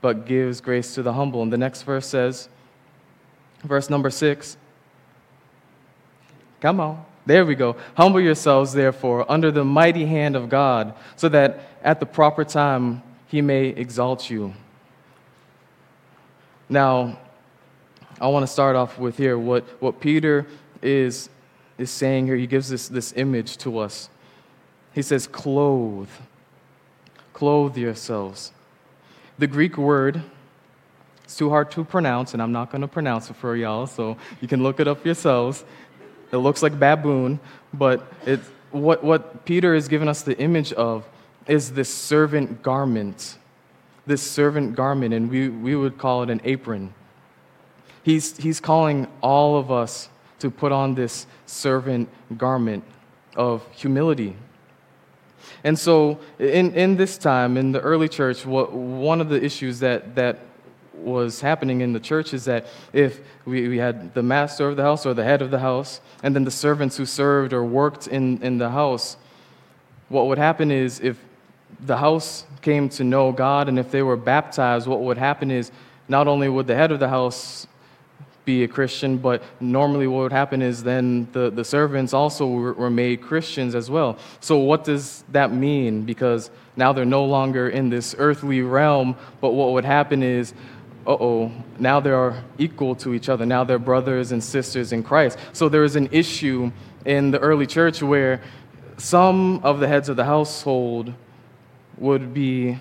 but 0.00 0.26
gives 0.26 0.60
grace 0.60 0.94
to 0.94 1.02
the 1.02 1.12
humble. 1.12 1.42
And 1.42 1.52
the 1.52 1.58
next 1.58 1.82
verse 1.82 2.06
says, 2.06 2.48
verse 3.62 3.90
number 3.90 4.10
6. 4.10 4.56
Come 6.60 6.80
on. 6.80 7.04
There 7.26 7.46
we 7.46 7.54
go. 7.54 7.76
Humble 7.96 8.20
yourselves, 8.20 8.74
therefore, 8.74 9.30
under 9.30 9.50
the 9.50 9.64
mighty 9.64 10.04
hand 10.04 10.36
of 10.36 10.50
God, 10.50 10.94
so 11.16 11.28
that 11.30 11.60
at 11.82 11.98
the 11.98 12.06
proper 12.06 12.44
time 12.44 13.02
he 13.28 13.40
may 13.40 13.68
exalt 13.68 14.28
you. 14.28 14.52
Now, 16.74 17.20
I 18.20 18.26
want 18.26 18.42
to 18.42 18.48
start 18.48 18.74
off 18.74 18.98
with 18.98 19.16
here 19.16 19.38
what, 19.38 19.62
what 19.80 20.00
Peter 20.00 20.44
is, 20.82 21.30
is 21.78 21.88
saying 21.88 22.26
here. 22.26 22.34
He 22.34 22.48
gives 22.48 22.68
this, 22.68 22.88
this 22.88 23.12
image 23.14 23.58
to 23.58 23.78
us. 23.78 24.08
He 24.92 25.00
says, 25.00 25.28
clothe. 25.28 26.08
Clothe 27.32 27.76
yourselves. 27.78 28.50
The 29.38 29.46
Greek 29.46 29.78
word, 29.78 30.20
it's 31.22 31.36
too 31.36 31.48
hard 31.48 31.70
to 31.70 31.84
pronounce, 31.84 32.32
and 32.32 32.42
I'm 32.42 32.50
not 32.50 32.72
going 32.72 32.82
to 32.82 32.88
pronounce 32.88 33.30
it 33.30 33.36
for 33.36 33.54
y'all, 33.54 33.86
so 33.86 34.16
you 34.40 34.48
can 34.48 34.64
look 34.64 34.80
it 34.80 34.88
up 34.88 35.04
yourselves. 35.04 35.64
It 36.32 36.38
looks 36.38 36.60
like 36.60 36.76
baboon, 36.76 37.38
but 37.72 38.04
it, 38.26 38.40
what, 38.72 39.04
what 39.04 39.44
Peter 39.44 39.76
is 39.76 39.86
giving 39.86 40.08
us 40.08 40.22
the 40.22 40.36
image 40.40 40.72
of 40.72 41.06
is 41.46 41.74
this 41.74 41.94
servant 41.94 42.64
garment. 42.64 43.38
This 44.06 44.22
servant 44.22 44.74
garment, 44.74 45.14
and 45.14 45.30
we, 45.30 45.48
we 45.48 45.74
would 45.74 45.98
call 45.98 46.22
it 46.22 46.30
an 46.30 46.40
apron. 46.44 46.92
He's, 48.02 48.36
he's 48.36 48.60
calling 48.60 49.08
all 49.22 49.56
of 49.56 49.70
us 49.70 50.10
to 50.40 50.50
put 50.50 50.72
on 50.72 50.94
this 50.94 51.26
servant 51.46 52.08
garment 52.36 52.84
of 53.34 53.66
humility. 53.72 54.36
And 55.62 55.78
so, 55.78 56.18
in, 56.38 56.74
in 56.74 56.96
this 56.96 57.16
time, 57.16 57.56
in 57.56 57.72
the 57.72 57.80
early 57.80 58.08
church, 58.08 58.44
what, 58.44 58.72
one 58.72 59.20
of 59.20 59.30
the 59.30 59.42
issues 59.42 59.80
that, 59.80 60.14
that 60.14 60.40
was 60.94 61.40
happening 61.40 61.80
in 61.80 61.92
the 61.92 62.00
church 62.00 62.34
is 62.34 62.44
that 62.44 62.66
if 62.92 63.20
we, 63.44 63.68
we 63.68 63.78
had 63.78 64.14
the 64.14 64.22
master 64.22 64.68
of 64.68 64.76
the 64.76 64.82
house 64.82 65.06
or 65.06 65.14
the 65.14 65.24
head 65.24 65.42
of 65.42 65.50
the 65.50 65.58
house, 65.58 66.00
and 66.22 66.34
then 66.34 66.44
the 66.44 66.50
servants 66.50 66.96
who 66.96 67.06
served 67.06 67.52
or 67.52 67.64
worked 67.64 68.06
in, 68.06 68.42
in 68.42 68.58
the 68.58 68.70
house, 68.70 69.16
what 70.08 70.26
would 70.26 70.38
happen 70.38 70.70
is 70.70 71.00
if 71.00 71.18
the 71.84 71.96
house 71.96 72.44
came 72.62 72.88
to 72.88 73.04
know 73.04 73.32
God 73.32 73.68
and 73.68 73.78
if 73.78 73.90
they 73.90 74.02
were 74.02 74.16
baptized, 74.16 74.86
what 74.86 75.00
would 75.00 75.18
happen 75.18 75.50
is 75.50 75.70
not 76.08 76.28
only 76.28 76.48
would 76.48 76.66
the 76.66 76.74
head 76.74 76.92
of 76.92 77.00
the 77.00 77.08
house 77.08 77.66
be 78.44 78.64
a 78.64 78.68
Christian, 78.68 79.16
but 79.16 79.42
normally 79.60 80.06
what 80.06 80.22
would 80.22 80.32
happen 80.32 80.60
is 80.60 80.82
then 80.82 81.28
the, 81.32 81.50
the 81.50 81.64
servants 81.64 82.12
also 82.12 82.46
were, 82.46 82.72
were 82.74 82.90
made 82.90 83.22
Christians 83.22 83.74
as 83.74 83.90
well. 83.90 84.18
So, 84.40 84.58
what 84.58 84.84
does 84.84 85.24
that 85.32 85.52
mean? 85.52 86.02
Because 86.02 86.50
now 86.76 86.92
they're 86.92 87.06
no 87.06 87.24
longer 87.24 87.70
in 87.70 87.88
this 87.88 88.14
earthly 88.18 88.60
realm, 88.60 89.16
but 89.40 89.50
what 89.50 89.72
would 89.72 89.84
happen 89.84 90.22
is, 90.22 90.52
uh 91.06 91.12
oh, 91.12 91.52
now 91.78 92.00
they 92.00 92.10
are 92.10 92.42
equal 92.58 92.94
to 92.96 93.14
each 93.14 93.28
other. 93.28 93.46
Now 93.46 93.64
they're 93.64 93.78
brothers 93.78 94.32
and 94.32 94.42
sisters 94.42 94.92
in 94.92 95.02
Christ. 95.02 95.38
So, 95.52 95.68
there 95.68 95.84
is 95.84 95.96
an 95.96 96.08
issue 96.12 96.70
in 97.06 97.30
the 97.30 97.38
early 97.38 97.66
church 97.66 98.02
where 98.02 98.42
some 98.98 99.60
of 99.64 99.80
the 99.80 99.88
heads 99.88 100.08
of 100.08 100.16
the 100.16 100.24
household 100.24 101.14
would 101.98 102.34
be 102.34 102.78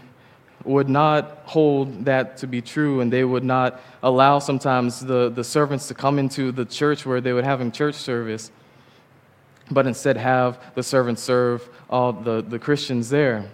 would 0.65 0.87
not 0.87 1.41
hold 1.45 2.05
that 2.05 2.37
to 2.37 2.47
be 2.47 2.61
true, 2.61 3.01
and 3.01 3.11
they 3.11 3.23
would 3.23 3.43
not 3.43 3.81
allow 4.01 4.39
sometimes 4.39 4.99
the, 4.99 5.29
the 5.29 5.43
servants 5.43 5.87
to 5.87 5.93
come 5.93 6.19
into 6.19 6.51
the 6.51 6.65
church 6.65 7.05
where 7.05 7.21
they 7.21 7.33
would 7.33 7.43
have 7.43 7.61
in 7.61 7.71
church 7.71 7.95
service, 7.95 8.51
but 9.71 9.85
instead 9.87 10.17
have 10.17 10.57
the 10.75 10.83
servants 10.83 11.21
serve 11.21 11.67
all 11.89 12.13
the, 12.13 12.41
the 12.41 12.57
Christians 12.57 13.09
there. 13.09 13.49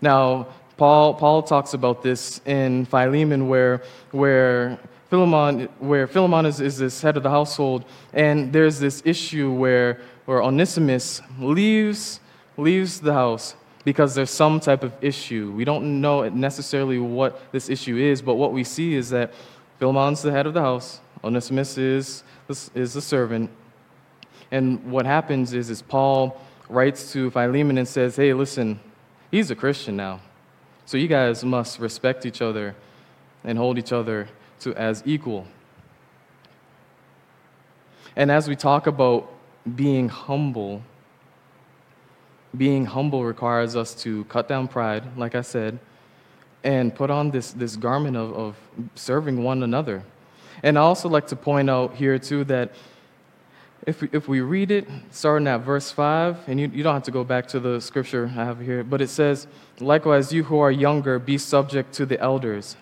Now, 0.00 0.48
Paul, 0.76 1.14
Paul 1.14 1.42
talks 1.42 1.74
about 1.74 2.02
this 2.02 2.40
in 2.46 2.86
Philemon, 2.86 3.48
where, 3.48 3.82
where 4.10 4.78
Philemon, 5.10 5.68
where 5.78 6.06
Philemon 6.06 6.46
is, 6.46 6.60
is 6.60 6.78
this 6.78 7.02
head 7.02 7.16
of 7.16 7.22
the 7.22 7.30
household, 7.30 7.84
and 8.14 8.52
there's 8.52 8.80
this 8.80 9.02
issue 9.04 9.52
where, 9.52 10.00
where 10.24 10.42
Onesimus 10.42 11.20
leaves, 11.38 12.20
leaves 12.56 13.00
the 13.00 13.12
house 13.12 13.54
because 13.84 14.14
there's 14.14 14.30
some 14.30 14.60
type 14.60 14.84
of 14.84 14.92
issue. 15.00 15.52
We 15.52 15.64
don't 15.64 16.00
know 16.00 16.28
necessarily 16.28 16.98
what 16.98 17.52
this 17.52 17.68
issue 17.68 17.96
is, 17.96 18.22
but 18.22 18.34
what 18.34 18.52
we 18.52 18.64
see 18.64 18.94
is 18.94 19.10
that 19.10 19.32
Philemon's 19.78 20.22
the 20.22 20.30
head 20.30 20.46
of 20.46 20.54
the 20.54 20.60
house, 20.60 21.00
Onesimus 21.24 21.76
is, 21.78 22.22
is 22.74 22.94
the 22.94 23.00
servant. 23.00 23.50
And 24.50 24.90
what 24.90 25.06
happens 25.06 25.54
is, 25.54 25.70
is 25.70 25.82
Paul 25.82 26.40
writes 26.68 27.12
to 27.12 27.30
Philemon 27.30 27.78
and 27.78 27.88
says, 27.88 28.16
Hey, 28.16 28.32
listen, 28.32 28.78
he's 29.30 29.50
a 29.50 29.56
Christian 29.56 29.96
now. 29.96 30.20
So 30.86 30.96
you 30.96 31.08
guys 31.08 31.44
must 31.44 31.78
respect 31.78 32.26
each 32.26 32.42
other 32.42 32.74
and 33.44 33.58
hold 33.58 33.78
each 33.78 33.92
other 33.92 34.28
to, 34.60 34.74
as 34.74 35.02
equal. 35.04 35.46
And 38.14 38.30
as 38.30 38.48
we 38.48 38.56
talk 38.56 38.86
about 38.86 39.32
being 39.74 40.08
humble, 40.08 40.82
being 42.56 42.84
humble 42.84 43.24
requires 43.24 43.76
us 43.76 43.94
to 44.02 44.24
cut 44.24 44.48
down 44.48 44.68
pride, 44.68 45.16
like 45.16 45.34
I 45.34 45.40
said, 45.40 45.78
and 46.64 46.94
put 46.94 47.10
on 47.10 47.30
this, 47.30 47.52
this 47.52 47.76
garment 47.76 48.16
of, 48.16 48.32
of 48.34 48.56
serving 48.94 49.42
one 49.42 49.62
another. 49.62 50.02
And 50.62 50.78
I 50.78 50.82
also 50.82 51.08
like 51.08 51.26
to 51.28 51.36
point 51.36 51.70
out 51.70 51.94
here, 51.94 52.18
too, 52.18 52.44
that 52.44 52.72
if 53.84 54.00
we, 54.00 54.08
if 54.12 54.28
we 54.28 54.40
read 54.40 54.70
it, 54.70 54.86
starting 55.10 55.48
at 55.48 55.58
verse 55.58 55.90
5, 55.90 56.48
and 56.48 56.60
you, 56.60 56.70
you 56.72 56.82
don't 56.82 56.94
have 56.94 57.02
to 57.04 57.10
go 57.10 57.24
back 57.24 57.48
to 57.48 57.60
the 57.60 57.80
scripture 57.80 58.26
I 58.26 58.44
have 58.44 58.60
here, 58.60 58.84
but 58.84 59.00
it 59.00 59.08
says, 59.08 59.46
Likewise, 59.80 60.32
you 60.32 60.44
who 60.44 60.60
are 60.60 60.70
younger, 60.70 61.18
be 61.18 61.36
subject 61.38 61.92
to 61.94 62.06
the 62.06 62.20
elders. 62.20 62.76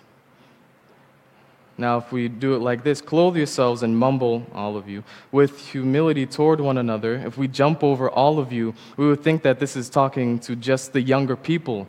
Now, 1.77 1.97
if 1.97 2.11
we 2.11 2.27
do 2.27 2.55
it 2.55 2.59
like 2.59 2.83
this, 2.83 3.01
clothe 3.01 3.37
yourselves 3.37 3.81
and 3.81 3.97
mumble, 3.97 4.45
all 4.53 4.77
of 4.77 4.87
you, 4.87 5.03
with 5.31 5.69
humility 5.69 6.25
toward 6.25 6.59
one 6.59 6.77
another. 6.77 7.15
If 7.15 7.37
we 7.37 7.47
jump 7.47 7.83
over 7.83 8.09
all 8.09 8.39
of 8.39 8.51
you, 8.51 8.75
we 8.97 9.07
would 9.07 9.23
think 9.23 9.41
that 9.43 9.59
this 9.59 9.75
is 9.75 9.89
talking 9.89 10.39
to 10.39 10.55
just 10.55 10.93
the 10.93 11.01
younger 11.01 11.35
people. 11.35 11.87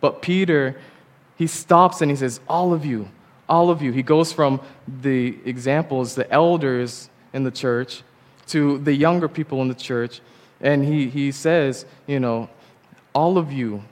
But 0.00 0.22
Peter, 0.22 0.76
he 1.36 1.46
stops 1.46 2.00
and 2.00 2.10
he 2.10 2.16
says, 2.16 2.40
All 2.48 2.72
of 2.72 2.84
you, 2.84 3.08
all 3.48 3.70
of 3.70 3.82
you. 3.82 3.92
He 3.92 4.02
goes 4.02 4.32
from 4.32 4.60
the 5.02 5.36
examples, 5.44 6.14
the 6.14 6.30
elders 6.30 7.10
in 7.32 7.44
the 7.44 7.50
church, 7.50 8.02
to 8.46 8.78
the 8.78 8.94
younger 8.94 9.28
people 9.28 9.60
in 9.62 9.68
the 9.68 9.74
church. 9.74 10.20
And 10.60 10.84
he, 10.84 11.08
he 11.08 11.32
says, 11.32 11.84
you 12.06 12.20
know, 12.20 12.48
all 13.14 13.38
of 13.38 13.52
you, 13.52 13.84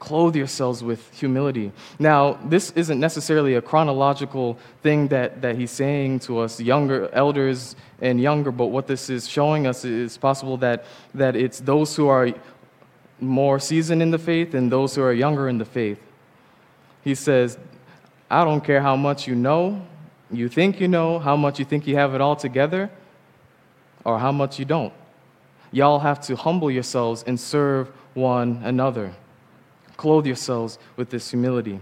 clothe 0.00 0.34
yourselves 0.34 0.82
with 0.82 1.12
humility. 1.12 1.70
Now, 1.98 2.38
this 2.44 2.72
isn't 2.74 2.98
necessarily 2.98 3.54
a 3.54 3.62
chronological 3.62 4.58
thing 4.82 5.08
that, 5.08 5.42
that 5.42 5.56
he's 5.56 5.70
saying 5.70 6.20
to 6.20 6.40
us, 6.40 6.58
younger 6.58 7.08
elders 7.12 7.76
and 8.00 8.20
younger, 8.20 8.50
but 8.50 8.66
what 8.66 8.86
this 8.86 9.10
is 9.10 9.28
showing 9.28 9.66
us 9.66 9.84
is 9.84 10.16
possible 10.16 10.56
that, 10.56 10.86
that 11.14 11.36
it's 11.36 11.60
those 11.60 11.94
who 11.94 12.08
are 12.08 12.32
more 13.20 13.60
seasoned 13.60 14.02
in 14.02 14.10
the 14.10 14.18
faith 14.18 14.54
and 14.54 14.72
those 14.72 14.94
who 14.94 15.02
are 15.02 15.12
younger 15.12 15.48
in 15.48 15.58
the 15.58 15.66
faith. 15.66 16.00
He 17.04 17.14
says, 17.14 17.58
I 18.30 18.44
don't 18.44 18.64
care 18.64 18.80
how 18.80 18.96
much 18.96 19.28
you 19.28 19.34
know, 19.34 19.86
you 20.32 20.48
think 20.48 20.80
you 20.80 20.88
know, 20.88 21.18
how 21.18 21.36
much 21.36 21.58
you 21.58 21.64
think 21.64 21.86
you 21.86 21.96
have 21.96 22.14
it 22.14 22.20
all 22.20 22.36
together 22.36 22.90
or 24.04 24.18
how 24.18 24.32
much 24.32 24.58
you 24.58 24.64
don't. 24.64 24.94
Y'all 25.72 25.98
have 25.98 26.20
to 26.22 26.36
humble 26.36 26.70
yourselves 26.70 27.22
and 27.26 27.38
serve 27.38 27.92
one 28.14 28.60
another. 28.64 29.12
Clothe 30.00 30.24
yourselves 30.24 30.78
with 30.96 31.10
this 31.10 31.28
humility. 31.28 31.78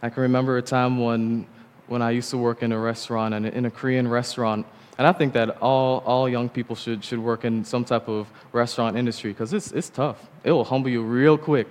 I 0.00 0.08
can 0.08 0.22
remember 0.22 0.56
a 0.56 0.62
time 0.62 1.00
when, 1.00 1.48
when 1.88 2.00
I 2.00 2.12
used 2.12 2.30
to 2.30 2.38
work 2.38 2.62
in 2.62 2.70
a 2.70 2.78
restaurant, 2.78 3.34
and 3.34 3.44
in 3.44 3.64
a 3.66 3.72
Korean 3.72 4.06
restaurant, 4.06 4.66
and 4.98 5.06
I 5.08 5.12
think 5.12 5.32
that 5.32 5.60
all, 5.60 5.98
all 6.06 6.28
young 6.28 6.48
people 6.48 6.76
should, 6.76 7.02
should 7.02 7.18
work 7.18 7.44
in 7.44 7.64
some 7.64 7.84
type 7.84 8.06
of 8.06 8.28
restaurant 8.52 8.96
industry 8.96 9.32
because 9.32 9.52
it's, 9.52 9.72
it's 9.72 9.88
tough. 9.88 10.28
It 10.44 10.52
will 10.52 10.62
humble 10.62 10.90
you 10.90 11.02
real 11.02 11.36
quick. 11.36 11.66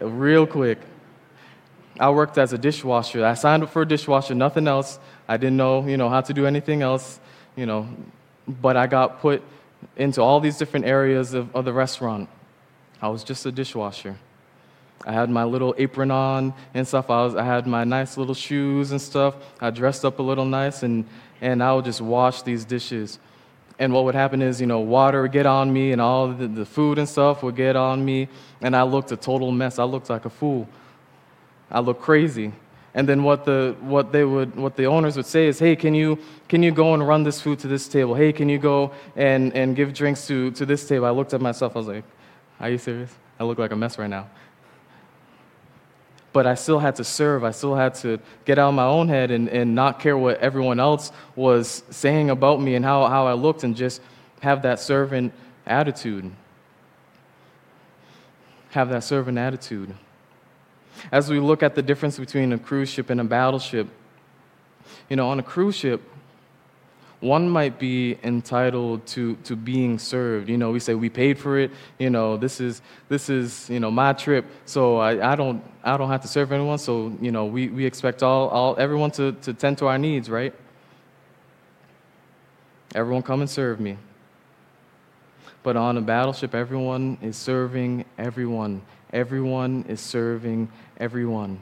Real 0.00 0.44
quick. 0.44 0.80
I 2.00 2.10
worked 2.10 2.36
as 2.36 2.52
a 2.52 2.58
dishwasher. 2.58 3.24
I 3.24 3.34
signed 3.34 3.62
up 3.62 3.70
for 3.70 3.82
a 3.82 3.86
dishwasher, 3.86 4.34
nothing 4.34 4.66
else. 4.66 4.98
I 5.28 5.36
didn't 5.36 5.56
know, 5.56 5.86
you 5.86 5.96
know, 5.96 6.08
how 6.08 6.20
to 6.22 6.34
do 6.34 6.46
anything 6.46 6.82
else, 6.82 7.20
you 7.54 7.64
know, 7.64 7.88
but 8.48 8.76
I 8.76 8.88
got 8.88 9.20
put 9.20 9.40
into 9.96 10.20
all 10.20 10.40
these 10.40 10.58
different 10.58 10.86
areas 10.86 11.32
of, 11.32 11.54
of 11.54 11.64
the 11.64 11.72
restaurant. 11.72 12.28
I 13.02 13.08
was 13.08 13.24
just 13.24 13.46
a 13.46 13.52
dishwasher. 13.52 14.16
I 15.06 15.12
had 15.12 15.30
my 15.30 15.44
little 15.44 15.74
apron 15.78 16.10
on 16.10 16.52
and 16.74 16.86
stuff. 16.86 17.08
I, 17.08 17.24
was, 17.24 17.34
I 17.34 17.44
had 17.44 17.66
my 17.66 17.84
nice 17.84 18.18
little 18.18 18.34
shoes 18.34 18.90
and 18.90 19.00
stuff. 19.00 19.34
I 19.60 19.70
dressed 19.70 20.04
up 20.04 20.18
a 20.18 20.22
little 20.22 20.44
nice, 20.44 20.82
and, 20.82 21.06
and 21.40 21.62
I 21.62 21.72
would 21.72 21.86
just 21.86 22.02
wash 22.02 22.42
these 22.42 22.66
dishes. 22.66 23.18
And 23.78 23.94
what 23.94 24.04
would 24.04 24.14
happen 24.14 24.42
is, 24.42 24.60
you 24.60 24.66
know, 24.66 24.80
water 24.80 25.22
would 25.22 25.32
get 25.32 25.46
on 25.46 25.72
me, 25.72 25.92
and 25.92 26.00
all 26.02 26.28
the, 26.28 26.46
the 26.46 26.66
food 26.66 26.98
and 26.98 27.08
stuff 27.08 27.42
would 27.42 27.56
get 27.56 27.76
on 27.76 28.04
me, 28.04 28.28
and 28.60 28.76
I 28.76 28.82
looked 28.82 29.10
a 29.10 29.16
total 29.16 29.50
mess. 29.50 29.78
I 29.78 29.84
looked 29.84 30.10
like 30.10 30.26
a 30.26 30.30
fool. 30.30 30.68
I 31.70 31.80
looked 31.80 32.02
crazy. 32.02 32.52
And 32.92 33.08
then 33.08 33.22
what 33.22 33.44
the, 33.46 33.76
what 33.80 34.12
they 34.12 34.24
would, 34.24 34.56
what 34.56 34.76
the 34.76 34.84
owners 34.84 35.16
would 35.16 35.24
say 35.24 35.46
is, 35.46 35.58
hey, 35.58 35.76
can 35.76 35.94
you, 35.94 36.18
can 36.48 36.62
you 36.62 36.72
go 36.72 36.92
and 36.92 37.06
run 37.06 37.22
this 37.22 37.40
food 37.40 37.60
to 37.60 37.68
this 37.68 37.88
table? 37.88 38.14
Hey, 38.14 38.32
can 38.32 38.48
you 38.48 38.58
go 38.58 38.92
and, 39.16 39.54
and 39.54 39.76
give 39.76 39.94
drinks 39.94 40.26
to, 40.26 40.50
to 40.50 40.66
this 40.66 40.86
table? 40.86 41.06
I 41.06 41.10
looked 41.10 41.32
at 41.32 41.40
myself, 41.40 41.76
I 41.76 41.78
was 41.78 41.88
like, 41.88 42.04
are 42.60 42.70
you 42.70 42.78
serious? 42.78 43.10
I 43.38 43.44
look 43.44 43.58
like 43.58 43.72
a 43.72 43.76
mess 43.76 43.98
right 43.98 44.10
now. 44.10 44.28
But 46.32 46.46
I 46.46 46.54
still 46.54 46.78
had 46.78 46.96
to 46.96 47.04
serve. 47.04 47.42
I 47.42 47.50
still 47.50 47.74
had 47.74 47.94
to 47.96 48.20
get 48.44 48.58
out 48.58 48.68
of 48.68 48.74
my 48.74 48.84
own 48.84 49.08
head 49.08 49.30
and, 49.30 49.48
and 49.48 49.74
not 49.74 49.98
care 49.98 50.16
what 50.16 50.38
everyone 50.38 50.78
else 50.78 51.10
was 51.34 51.82
saying 51.90 52.30
about 52.30 52.60
me 52.60 52.74
and 52.74 52.84
how, 52.84 53.06
how 53.06 53.26
I 53.26 53.32
looked 53.32 53.64
and 53.64 53.74
just 53.74 54.00
have 54.40 54.62
that 54.62 54.78
servant 54.78 55.32
attitude. 55.66 56.30
Have 58.70 58.90
that 58.90 59.02
servant 59.02 59.38
attitude. 59.38 59.94
As 61.10 61.30
we 61.30 61.40
look 61.40 61.62
at 61.62 61.74
the 61.74 61.82
difference 61.82 62.18
between 62.18 62.52
a 62.52 62.58
cruise 62.58 62.90
ship 62.90 63.10
and 63.10 63.20
a 63.20 63.24
battleship, 63.24 63.88
you 65.08 65.16
know, 65.16 65.30
on 65.30 65.40
a 65.40 65.42
cruise 65.42 65.74
ship, 65.74 66.02
one 67.20 67.48
might 67.48 67.78
be 67.78 68.18
entitled 68.22 69.06
to, 69.08 69.36
to 69.44 69.54
being 69.54 69.98
served. 69.98 70.48
You 70.48 70.56
know, 70.56 70.70
we 70.70 70.80
say 70.80 70.94
we 70.94 71.10
paid 71.10 71.38
for 71.38 71.58
it. 71.58 71.70
You 71.98 72.08
know, 72.08 72.36
this 72.38 72.60
is 72.60 72.80
this 73.08 73.28
is 73.28 73.68
you 73.68 73.78
know 73.78 73.90
my 73.90 74.14
trip, 74.14 74.46
so 74.64 74.96
I, 74.96 75.32
I 75.32 75.36
don't 75.36 75.62
I 75.84 75.96
don't 75.96 76.08
have 76.08 76.22
to 76.22 76.28
serve 76.28 76.50
anyone. 76.52 76.78
So 76.78 77.16
you 77.20 77.30
know, 77.30 77.44
we, 77.44 77.68
we 77.68 77.84
expect 77.84 78.22
all, 78.22 78.48
all 78.48 78.74
everyone 78.78 79.10
to, 79.12 79.32
to 79.32 79.52
tend 79.52 79.78
to 79.78 79.86
our 79.86 79.98
needs, 79.98 80.30
right? 80.30 80.54
Everyone 82.94 83.22
come 83.22 83.40
and 83.40 83.50
serve 83.50 83.80
me. 83.80 83.98
But 85.62 85.76
on 85.76 85.98
a 85.98 86.00
battleship, 86.00 86.54
everyone 86.54 87.18
is 87.20 87.36
serving 87.36 88.06
everyone. 88.18 88.80
Everyone 89.12 89.84
is 89.88 90.00
serving 90.00 90.70
everyone. 90.96 91.60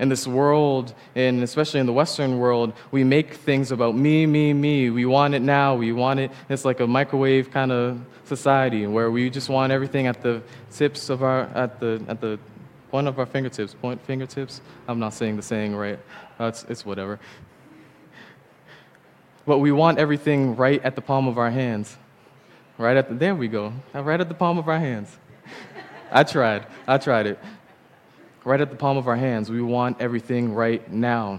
In 0.00 0.08
this 0.08 0.26
world, 0.26 0.94
and 1.14 1.42
especially 1.42 1.78
in 1.78 1.86
the 1.86 1.92
Western 1.92 2.38
world, 2.38 2.72
we 2.90 3.04
make 3.04 3.34
things 3.34 3.70
about 3.70 3.94
me, 3.94 4.26
me, 4.26 4.52
me. 4.54 4.88
We 4.88 5.04
want 5.04 5.34
it 5.34 5.42
now. 5.42 5.76
We 5.76 5.92
want 5.92 6.18
it. 6.18 6.32
It's 6.48 6.64
like 6.64 6.80
a 6.80 6.86
microwave 6.86 7.50
kind 7.50 7.70
of 7.70 8.00
society 8.24 8.86
where 8.86 9.10
we 9.10 9.28
just 9.28 9.50
want 9.50 9.72
everything 9.72 10.06
at 10.06 10.22
the 10.22 10.42
tips 10.72 11.10
of 11.10 11.22
our, 11.22 11.42
at 11.54 11.78
the, 11.80 12.02
at 12.08 12.20
the 12.22 12.38
point 12.90 13.08
of 13.08 13.18
our 13.18 13.26
fingertips. 13.26 13.74
Point 13.74 14.00
fingertips? 14.06 14.62
I'm 14.88 14.98
not 14.98 15.12
saying 15.12 15.36
the 15.36 15.42
saying 15.42 15.76
right. 15.76 15.98
It's, 16.40 16.64
it's 16.64 16.86
whatever. 16.86 17.20
But 19.46 19.58
we 19.58 19.70
want 19.70 19.98
everything 19.98 20.56
right 20.56 20.82
at 20.82 20.94
the 20.94 21.02
palm 21.02 21.28
of 21.28 21.36
our 21.36 21.50
hands. 21.50 21.96
Right 22.78 22.96
at 22.96 23.10
the, 23.10 23.14
there 23.14 23.34
we 23.34 23.48
go. 23.48 23.72
Right 23.92 24.20
at 24.20 24.28
the 24.28 24.34
palm 24.34 24.56
of 24.56 24.66
our 24.66 24.78
hands. 24.78 25.18
I 26.10 26.24
tried. 26.24 26.66
I 26.88 26.98
tried 26.98 27.26
it. 27.26 27.38
Right 28.50 28.60
at 28.60 28.70
the 28.70 28.76
palm 28.76 28.96
of 28.96 29.06
our 29.06 29.14
hands. 29.14 29.48
We 29.48 29.62
want 29.62 30.00
everything 30.00 30.52
right 30.52 30.90
now. 30.90 31.38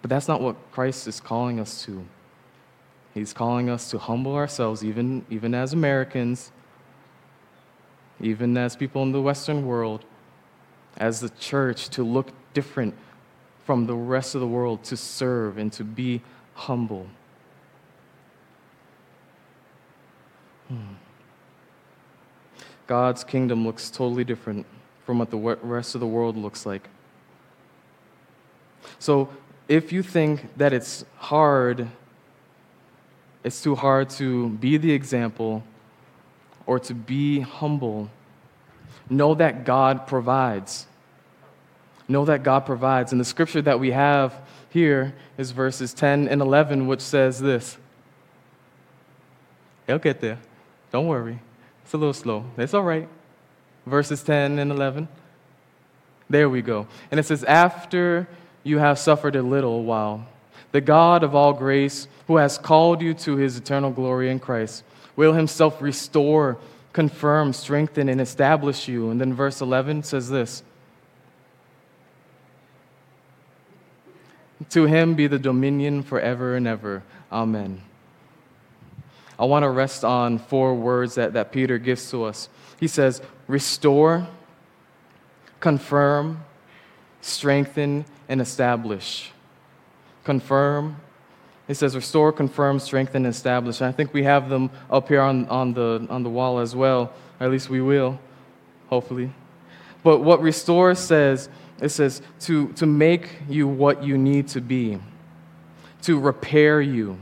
But 0.00 0.08
that's 0.08 0.28
not 0.28 0.40
what 0.40 0.54
Christ 0.70 1.08
is 1.08 1.20
calling 1.20 1.58
us 1.58 1.82
to. 1.82 2.06
He's 3.12 3.32
calling 3.32 3.68
us 3.68 3.90
to 3.90 3.98
humble 3.98 4.36
ourselves, 4.36 4.84
even, 4.84 5.26
even 5.30 5.52
as 5.52 5.72
Americans, 5.72 6.52
even 8.20 8.56
as 8.56 8.76
people 8.76 9.02
in 9.02 9.10
the 9.10 9.20
Western 9.20 9.66
world, 9.66 10.04
as 10.96 11.18
the 11.18 11.30
church, 11.30 11.88
to 11.88 12.04
look 12.04 12.28
different 12.54 12.94
from 13.64 13.86
the 13.86 13.96
rest 13.96 14.36
of 14.36 14.40
the 14.40 14.46
world, 14.46 14.84
to 14.84 14.96
serve 14.96 15.58
and 15.58 15.72
to 15.72 15.82
be 15.82 16.22
humble. 16.54 17.08
Hmm. 20.68 20.94
God's 22.86 23.24
kingdom 23.24 23.66
looks 23.66 23.90
totally 23.90 24.22
different 24.22 24.66
from 25.04 25.18
what 25.18 25.30
the 25.30 25.36
rest 25.36 25.94
of 25.94 26.00
the 26.00 26.06
world 26.06 26.36
looks 26.36 26.64
like. 26.64 26.88
So 28.98 29.28
if 29.68 29.92
you 29.92 30.02
think 30.02 30.56
that 30.56 30.72
it's 30.72 31.04
hard, 31.16 31.88
it's 33.44 33.62
too 33.62 33.74
hard 33.74 34.10
to 34.10 34.50
be 34.50 34.76
the 34.76 34.92
example 34.92 35.64
or 36.66 36.78
to 36.78 36.94
be 36.94 37.40
humble, 37.40 38.10
know 39.10 39.34
that 39.34 39.64
God 39.64 40.06
provides. 40.06 40.86
Know 42.08 42.24
that 42.24 42.42
God 42.42 42.66
provides. 42.66 43.12
And 43.12 43.20
the 43.20 43.24
scripture 43.24 43.62
that 43.62 43.80
we 43.80 43.90
have 43.90 44.34
here 44.70 45.14
is 45.38 45.50
verses 45.50 45.92
10 45.94 46.28
and 46.28 46.40
11, 46.40 46.86
which 46.86 47.00
says 47.00 47.40
this. 47.40 47.76
He'll 49.86 49.98
get 49.98 50.20
there. 50.20 50.38
Don't 50.90 51.06
worry. 51.06 51.40
It's 51.84 51.92
a 51.92 51.96
little 51.96 52.12
slow. 52.12 52.44
It's 52.56 52.74
all 52.74 52.82
right. 52.82 53.08
Verses 53.86 54.22
10 54.22 54.58
and 54.58 54.70
11. 54.70 55.08
There 56.30 56.48
we 56.48 56.62
go. 56.62 56.86
And 57.10 57.20
it 57.20 57.24
says, 57.24 57.44
After 57.44 58.28
you 58.62 58.78
have 58.78 58.98
suffered 58.98 59.36
a 59.36 59.42
little 59.42 59.84
while, 59.84 60.26
the 60.70 60.80
God 60.80 61.22
of 61.22 61.34
all 61.34 61.52
grace, 61.52 62.08
who 62.26 62.36
has 62.36 62.56
called 62.58 63.02
you 63.02 63.12
to 63.14 63.36
his 63.36 63.56
eternal 63.56 63.90
glory 63.90 64.30
in 64.30 64.38
Christ, 64.38 64.84
will 65.16 65.34
himself 65.34 65.82
restore, 65.82 66.56
confirm, 66.92 67.52
strengthen, 67.52 68.08
and 68.08 68.20
establish 68.20 68.88
you. 68.88 69.10
And 69.10 69.20
then 69.20 69.34
verse 69.34 69.60
11 69.60 70.04
says 70.04 70.30
this 70.30 70.62
To 74.70 74.86
him 74.86 75.14
be 75.14 75.26
the 75.26 75.38
dominion 75.38 76.02
forever 76.02 76.56
and 76.56 76.66
ever. 76.66 77.02
Amen. 77.30 77.82
I 79.42 79.44
want 79.44 79.64
to 79.64 79.70
rest 79.70 80.04
on 80.04 80.38
four 80.38 80.72
words 80.72 81.16
that, 81.16 81.32
that 81.32 81.50
Peter 81.50 81.76
gives 81.76 82.08
to 82.12 82.22
us. 82.22 82.48
He 82.78 82.86
says, 82.86 83.20
restore, 83.48 84.28
confirm, 85.58 86.44
strengthen, 87.20 88.04
and 88.28 88.40
establish. 88.40 89.32
Confirm, 90.22 90.94
he 91.66 91.74
says 91.74 91.96
restore, 91.96 92.30
confirm, 92.30 92.78
strengthen, 92.78 93.26
and 93.26 93.34
establish. 93.34 93.80
And 93.80 93.88
I 93.88 93.92
think 93.92 94.14
we 94.14 94.22
have 94.22 94.48
them 94.48 94.70
up 94.88 95.08
here 95.08 95.20
on, 95.20 95.48
on, 95.48 95.74
the, 95.74 96.06
on 96.08 96.22
the 96.22 96.30
wall 96.30 96.60
as 96.60 96.76
well. 96.76 97.12
Or 97.40 97.46
at 97.46 97.50
least 97.50 97.68
we 97.68 97.80
will, 97.80 98.20
hopefully. 98.90 99.32
But 100.04 100.18
what 100.20 100.40
restore 100.40 100.94
says, 100.94 101.48
it 101.80 101.88
says 101.88 102.22
to, 102.42 102.68
to 102.74 102.86
make 102.86 103.28
you 103.48 103.66
what 103.66 104.04
you 104.04 104.16
need 104.16 104.46
to 104.48 104.60
be, 104.60 105.00
to 106.02 106.20
repair 106.20 106.80
you. 106.80 107.18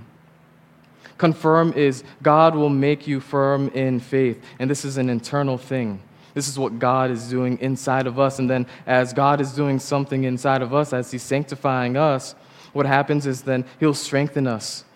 Confirm 1.21 1.75
is 1.75 2.03
God 2.23 2.55
will 2.55 2.71
make 2.71 3.07
you 3.07 3.21
firm 3.21 3.69
in 3.75 4.01
faith. 4.01 4.43
And 4.59 4.71
this 4.71 4.87
is 4.87 4.97
an 4.97 5.11
internal 5.11 5.59
thing. 5.59 6.01
This 6.33 6.49
is 6.49 6.59
what 6.59 6.79
God 6.79 7.11
is 7.11 7.29
doing 7.29 7.59
inside 7.61 8.07
of 8.07 8.19
us. 8.19 8.39
And 8.39 8.49
then, 8.49 8.67
as 8.87 9.13
God 9.13 9.39
is 9.39 9.53
doing 9.53 9.79
something 9.79 10.25
inside 10.25 10.63
of 10.63 10.73
us, 10.73 10.95
as 10.95 11.11
He's 11.11 11.23
sanctifying 11.23 11.99
us, 11.99 12.35
what 12.73 12.87
happens 12.87 13.27
is 13.27 13.43
then 13.43 13.67
He'll 13.79 13.93
strengthen 13.93 14.47
us. 14.47 14.87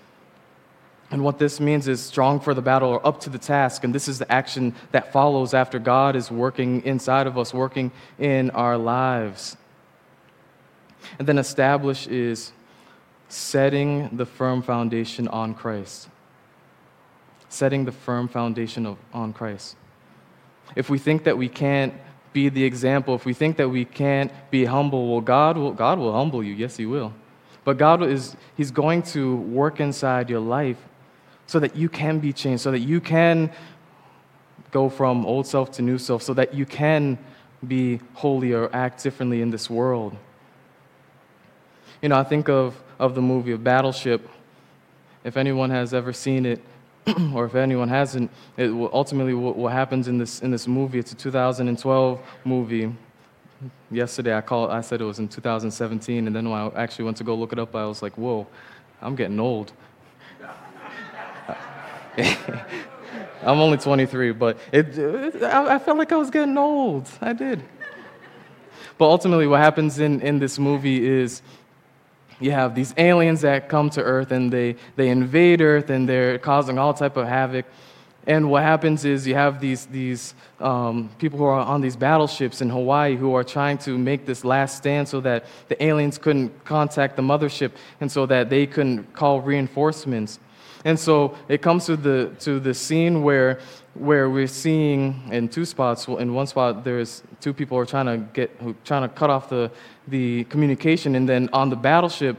And 1.10 1.22
what 1.22 1.38
this 1.38 1.60
means 1.60 1.88
is 1.88 2.00
strong 2.02 2.40
for 2.40 2.54
the 2.54 2.62
battle 2.62 2.88
or 2.88 3.06
up 3.06 3.20
to 3.20 3.28
the 3.28 3.36
task. 3.36 3.84
And 3.84 3.94
this 3.94 4.08
is 4.08 4.18
the 4.18 4.32
action 4.32 4.74
that 4.92 5.12
follows 5.12 5.52
after 5.52 5.78
God 5.78 6.16
is 6.16 6.30
working 6.30 6.82
inside 6.86 7.26
of 7.26 7.36
us, 7.36 7.52
working 7.52 7.92
in 8.18 8.48
our 8.52 8.78
lives. 8.78 9.58
And 11.18 11.28
then 11.28 11.36
establish 11.36 12.06
is 12.06 12.52
setting 13.28 14.08
the 14.16 14.24
firm 14.24 14.62
foundation 14.62 15.28
on 15.28 15.52
Christ. 15.52 16.08
Setting 17.54 17.84
the 17.84 17.92
firm 17.92 18.26
foundation 18.26 18.84
of, 18.84 18.98
on 19.12 19.32
Christ. 19.32 19.76
If 20.74 20.90
we 20.90 20.98
think 20.98 21.22
that 21.22 21.38
we 21.38 21.48
can't 21.48 21.94
be 22.32 22.48
the 22.48 22.64
example, 22.64 23.14
if 23.14 23.24
we 23.24 23.32
think 23.32 23.58
that 23.58 23.68
we 23.68 23.84
can't 23.84 24.32
be 24.50 24.64
humble, 24.64 25.12
well, 25.12 25.20
God 25.20 25.56
will, 25.56 25.70
God 25.70 26.00
will 26.00 26.12
humble 26.12 26.42
you. 26.42 26.52
Yes, 26.52 26.76
He 26.76 26.84
will. 26.84 27.12
But 27.62 27.78
God 27.78 28.02
is, 28.02 28.36
He's 28.56 28.72
going 28.72 29.02
to 29.14 29.36
work 29.36 29.78
inside 29.78 30.28
your 30.28 30.40
life 30.40 30.78
so 31.46 31.60
that 31.60 31.76
you 31.76 31.88
can 31.88 32.18
be 32.18 32.32
changed, 32.32 32.60
so 32.64 32.72
that 32.72 32.80
you 32.80 33.00
can 33.00 33.52
go 34.72 34.88
from 34.88 35.24
old 35.24 35.46
self 35.46 35.70
to 35.76 35.82
new 35.82 35.96
self, 35.96 36.24
so 36.24 36.34
that 36.34 36.54
you 36.54 36.66
can 36.66 37.16
be 37.64 38.00
holy 38.14 38.52
or 38.52 38.68
act 38.74 39.00
differently 39.00 39.42
in 39.42 39.50
this 39.50 39.70
world. 39.70 40.16
You 42.02 42.08
know, 42.08 42.18
I 42.18 42.24
think 42.24 42.48
of, 42.48 42.82
of 42.98 43.14
the 43.14 43.22
movie 43.22 43.52
of 43.52 43.62
Battleship. 43.62 44.28
If 45.22 45.36
anyone 45.36 45.70
has 45.70 45.94
ever 45.94 46.12
seen 46.12 46.46
it, 46.46 46.60
or 47.34 47.44
if 47.44 47.54
anyone 47.54 47.88
hasn't, 47.88 48.30
it 48.56 48.68
will, 48.68 48.90
ultimately 48.92 49.34
what, 49.34 49.56
what, 49.56 49.72
happens 49.72 50.08
in 50.08 50.18
this, 50.18 50.40
in 50.40 50.50
this 50.50 50.66
movie, 50.66 50.98
it's 50.98 51.12
a 51.12 51.16
2012 51.16 52.20
movie. 52.44 52.94
Yesterday 53.90 54.36
I, 54.36 54.40
called, 54.40 54.70
I 54.70 54.80
said 54.80 55.00
it 55.00 55.04
was 55.04 55.18
in 55.18 55.28
2017, 55.28 56.26
and 56.26 56.34
then 56.34 56.48
when 56.48 56.58
I 56.58 56.70
actually 56.74 57.04
went 57.04 57.18
to 57.18 57.24
go 57.24 57.34
look 57.34 57.52
it 57.52 57.58
up, 57.58 57.74
I 57.74 57.84
was 57.86 58.02
like, 58.02 58.16
whoa, 58.16 58.46
I'm 59.02 59.14
getting 59.14 59.38
old. 59.38 59.72
I'm 63.42 63.60
only 63.60 63.76
23, 63.76 64.32
but 64.32 64.58
it, 64.72 64.96
it, 64.96 65.42
I, 65.42 65.74
I 65.74 65.78
felt 65.78 65.98
like 65.98 66.12
I 66.12 66.16
was 66.16 66.30
getting 66.30 66.56
old. 66.56 67.08
I 67.20 67.34
did. 67.34 67.62
But 68.96 69.06
ultimately, 69.06 69.46
what 69.46 69.60
happens 69.60 69.98
in, 69.98 70.20
in 70.20 70.38
this 70.38 70.58
movie 70.58 71.06
is 71.06 71.42
you 72.44 72.50
have 72.50 72.74
these 72.74 72.92
aliens 72.98 73.40
that 73.40 73.70
come 73.70 73.88
to 73.88 74.02
Earth 74.02 74.30
and 74.30 74.52
they, 74.52 74.76
they 74.96 75.08
invade 75.08 75.62
Earth 75.62 75.88
and 75.88 76.06
they're 76.06 76.38
causing 76.38 76.78
all 76.78 76.92
type 76.92 77.16
of 77.16 77.26
havoc. 77.26 77.64
And 78.26 78.50
what 78.50 78.62
happens 78.62 79.06
is 79.06 79.26
you 79.26 79.34
have 79.34 79.60
these, 79.60 79.86
these 79.86 80.34
um, 80.60 81.08
people 81.18 81.38
who 81.38 81.46
are 81.46 81.60
on 81.60 81.80
these 81.80 81.96
battleships 81.96 82.60
in 82.60 82.68
Hawaii 82.68 83.16
who 83.16 83.34
are 83.34 83.44
trying 83.44 83.78
to 83.78 83.96
make 83.96 84.26
this 84.26 84.44
last 84.44 84.76
stand 84.76 85.08
so 85.08 85.22
that 85.22 85.46
the 85.68 85.82
aliens 85.82 86.18
couldn't 86.18 86.64
contact 86.64 87.16
the 87.16 87.22
mothership 87.22 87.72
and 88.00 88.12
so 88.12 88.26
that 88.26 88.50
they 88.50 88.66
couldn't 88.66 89.14
call 89.14 89.40
reinforcements. 89.40 90.38
And 90.84 91.00
so 91.00 91.38
it 91.48 91.62
comes 91.62 91.86
to 91.86 91.96
the, 91.96 92.30
to 92.40 92.60
the 92.60 92.74
scene 92.74 93.22
where, 93.22 93.58
where 93.94 94.28
we're 94.28 94.46
seeing 94.46 95.28
in 95.30 95.48
two 95.48 95.64
spots. 95.64 96.06
In 96.08 96.34
one 96.34 96.46
spot, 96.46 96.84
there's 96.84 97.22
two 97.40 97.52
people 97.52 97.76
who 97.76 97.82
are 97.82 97.86
trying 97.86 98.06
to, 98.06 98.18
get, 98.32 98.50
who, 98.60 98.74
trying 98.84 99.02
to 99.02 99.08
cut 99.08 99.30
off 99.30 99.48
the, 99.48 99.70
the 100.08 100.44
communication. 100.44 101.14
And 101.14 101.28
then 101.28 101.48
on 101.52 101.70
the 101.70 101.76
battleship, 101.76 102.36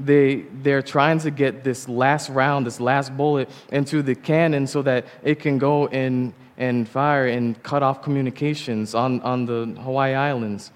they, 0.00 0.46
they're 0.62 0.82
trying 0.82 1.18
to 1.20 1.30
get 1.30 1.62
this 1.62 1.88
last 1.88 2.30
round, 2.30 2.66
this 2.66 2.80
last 2.80 3.16
bullet 3.16 3.48
into 3.70 4.02
the 4.02 4.14
cannon 4.14 4.66
so 4.66 4.82
that 4.82 5.04
it 5.22 5.40
can 5.40 5.58
go 5.58 5.86
in 5.86 6.34
and 6.56 6.88
fire 6.88 7.26
and 7.26 7.60
cut 7.62 7.82
off 7.82 8.02
communications 8.02 8.94
on, 8.94 9.20
on 9.22 9.44
the 9.44 9.66
Hawaii 9.82 10.14
Islands. 10.14 10.70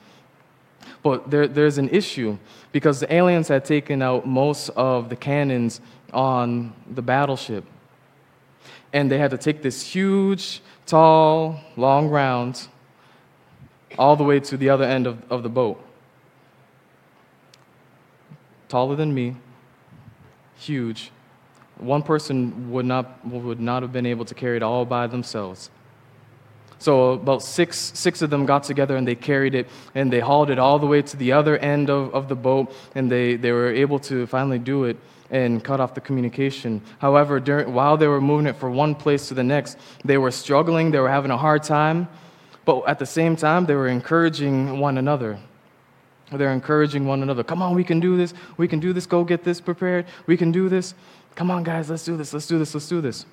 But 1.02 1.30
there, 1.30 1.46
there's 1.46 1.78
an 1.78 1.88
issue 1.90 2.38
because 2.72 3.00
the 3.00 3.12
aliens 3.12 3.48
had 3.48 3.64
taken 3.64 4.02
out 4.02 4.26
most 4.26 4.68
of 4.70 5.08
the 5.08 5.16
cannons 5.16 5.80
on 6.12 6.72
the 6.90 7.02
battleship. 7.02 7.64
And 8.92 9.10
they 9.10 9.18
had 9.18 9.30
to 9.32 9.38
take 9.38 9.62
this 9.62 9.82
huge, 9.82 10.62
tall, 10.86 11.60
long 11.76 12.08
round 12.08 12.68
all 13.98 14.16
the 14.16 14.24
way 14.24 14.40
to 14.40 14.56
the 14.56 14.70
other 14.70 14.84
end 14.84 15.06
of, 15.06 15.22
of 15.30 15.42
the 15.42 15.48
boat. 15.48 15.82
Taller 18.68 18.96
than 18.96 19.14
me, 19.14 19.36
huge. 20.56 21.10
One 21.78 22.02
person 22.02 22.70
would 22.70 22.86
not, 22.86 23.26
would 23.26 23.60
not 23.60 23.82
have 23.82 23.92
been 23.92 24.06
able 24.06 24.24
to 24.26 24.34
carry 24.34 24.56
it 24.56 24.62
all 24.62 24.84
by 24.84 25.06
themselves. 25.06 25.70
So 26.78 27.12
about 27.12 27.42
six, 27.42 27.92
six 27.94 28.22
of 28.22 28.30
them 28.30 28.46
got 28.46 28.62
together 28.62 28.96
and 28.96 29.06
they 29.06 29.14
carried 29.14 29.54
it 29.54 29.68
and 29.94 30.12
they 30.12 30.20
hauled 30.20 30.50
it 30.50 30.58
all 30.58 30.78
the 30.78 30.86
way 30.86 31.02
to 31.02 31.16
the 31.16 31.32
other 31.32 31.56
end 31.58 31.90
of, 31.90 32.14
of 32.14 32.28
the 32.28 32.36
boat 32.36 32.72
and 32.94 33.10
they, 33.10 33.36
they 33.36 33.50
were 33.50 33.72
able 33.72 33.98
to 34.00 34.26
finally 34.26 34.60
do 34.60 34.84
it 34.84 34.96
and 35.30 35.62
cut 35.62 35.80
off 35.80 35.94
the 35.94 36.00
communication. 36.00 36.80
However, 36.98 37.38
during, 37.40 37.72
while 37.72 37.96
they 37.96 38.06
were 38.06 38.20
moving 38.20 38.46
it 38.46 38.56
from 38.56 38.74
one 38.74 38.94
place 38.94 39.28
to 39.28 39.34
the 39.34 39.44
next, 39.44 39.78
they 40.04 40.18
were 40.18 40.30
struggling, 40.30 40.90
they 40.90 40.98
were 40.98 41.08
having 41.08 41.30
a 41.30 41.36
hard 41.36 41.62
time, 41.62 42.08
but 42.64 42.82
at 42.86 42.98
the 42.98 43.06
same 43.06 43.36
time, 43.36 43.66
they 43.66 43.74
were 43.74 43.88
encouraging 43.88 44.78
one 44.78 44.98
another. 44.98 45.38
They're 46.30 46.52
encouraging 46.52 47.06
one 47.06 47.22
another. 47.22 47.42
Come 47.42 47.62
on, 47.62 47.74
we 47.74 47.84
can 47.84 48.00
do 48.00 48.16
this. 48.16 48.34
We 48.58 48.68
can 48.68 48.80
do 48.80 48.92
this. 48.92 49.06
Go 49.06 49.24
get 49.24 49.44
this 49.44 49.60
prepared. 49.60 50.06
We 50.26 50.36
can 50.36 50.52
do 50.52 50.68
this. 50.68 50.94
Come 51.34 51.50
on, 51.50 51.62
guys, 51.62 51.88
let's 51.88 52.04
do 52.04 52.16
this. 52.16 52.32
Let's 52.32 52.46
do 52.46 52.58
this. 52.58 52.74
Let's 52.74 52.88
do 52.88 53.00
this. 53.00 53.24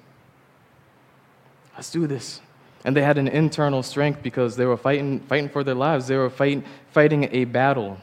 Let's 1.76 1.92
do 1.92 2.08
this. 2.08 2.40
And 2.86 2.96
they 2.96 3.02
had 3.02 3.18
an 3.18 3.28
internal 3.28 3.84
strength 3.84 4.22
because 4.22 4.56
they 4.56 4.66
were 4.66 4.78
fighting, 4.78 5.20
fighting 5.22 5.50
for 5.50 5.64
their 5.64 5.76
lives. 5.76 6.08
They 6.08 6.16
were 6.16 6.30
fighting, 6.30 6.64
fighting 6.92 7.28
a 7.32 7.46
battle. 7.46 7.98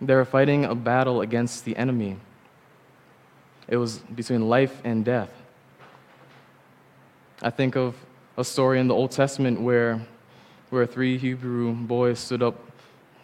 They 0.00 0.14
were 0.14 0.24
fighting 0.24 0.64
a 0.64 0.74
battle 0.74 1.20
against 1.20 1.64
the 1.64 1.76
enemy. 1.76 2.16
It 3.70 3.76
was 3.76 3.98
between 3.98 4.48
life 4.48 4.80
and 4.84 5.04
death. 5.04 5.30
I 7.40 7.50
think 7.50 7.76
of 7.76 7.94
a 8.36 8.44
story 8.44 8.80
in 8.80 8.88
the 8.88 8.94
Old 8.94 9.12
Testament 9.12 9.60
where, 9.60 10.02
where 10.70 10.86
three 10.86 11.16
Hebrew 11.16 11.72
boys 11.72 12.18
stood 12.18 12.42
up 12.42 12.56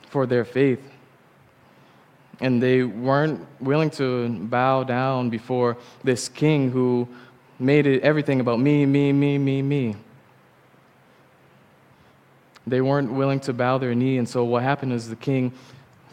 for 0.09 0.25
their 0.25 0.45
faith. 0.45 0.81
And 2.41 2.63
they 2.63 2.85
weren't 2.85 3.45
willing 3.61 3.91
to 3.93 4.29
bow 4.29 4.85
down 4.85 5.31
before 5.31 5.77
this 6.05 6.29
king 6.29 6.71
who 6.71 7.09
made 7.59 7.87
it 7.87 8.03
everything 8.03 8.41
about 8.41 8.61
me, 8.61 8.87
me, 8.87 9.13
me, 9.13 9.39
me, 9.39 9.63
me. 9.63 9.97
They 12.67 12.81
weren't 12.81 13.13
willing 13.13 13.41
to 13.41 13.53
bow 13.53 13.79
their 13.79 13.95
knee, 13.95 14.19
and 14.19 14.29
so 14.29 14.45
what 14.45 14.63
happened 14.63 14.93
is 14.93 15.09
the 15.09 15.17
king 15.17 15.53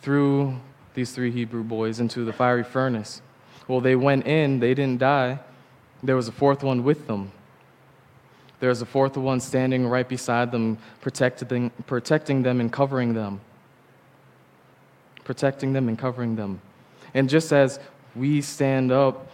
threw 0.01 0.59
these 0.93 1.11
three 1.11 1.31
Hebrew 1.31 1.63
boys 1.63 1.99
into 1.99 2.23
the 2.23 2.33
fiery 2.33 2.63
furnace. 2.63 3.21
Well, 3.67 3.81
they 3.81 3.95
went 3.95 4.27
in, 4.27 4.59
they 4.59 4.73
didn't 4.73 4.99
die. 4.99 5.39
There 6.01 6.15
was 6.15 6.27
a 6.27 6.31
fourth 6.31 6.63
one 6.63 6.83
with 6.83 7.07
them. 7.07 7.31
There 8.59 8.69
was 8.69 8.81
a 8.81 8.85
fourth 8.85 9.17
one 9.17 9.39
standing 9.39 9.87
right 9.87 10.07
beside 10.07 10.51
them, 10.51 10.77
protecting, 11.01 11.71
protecting 11.85 12.43
them 12.43 12.59
and 12.59 12.71
covering 12.71 13.13
them. 13.13 13.41
Protecting 15.23 15.73
them 15.73 15.87
and 15.87 15.97
covering 15.97 16.35
them. 16.35 16.61
And 17.13 17.29
just 17.29 17.51
as 17.53 17.79
we 18.15 18.41
stand 18.41 18.91
up 18.91 19.27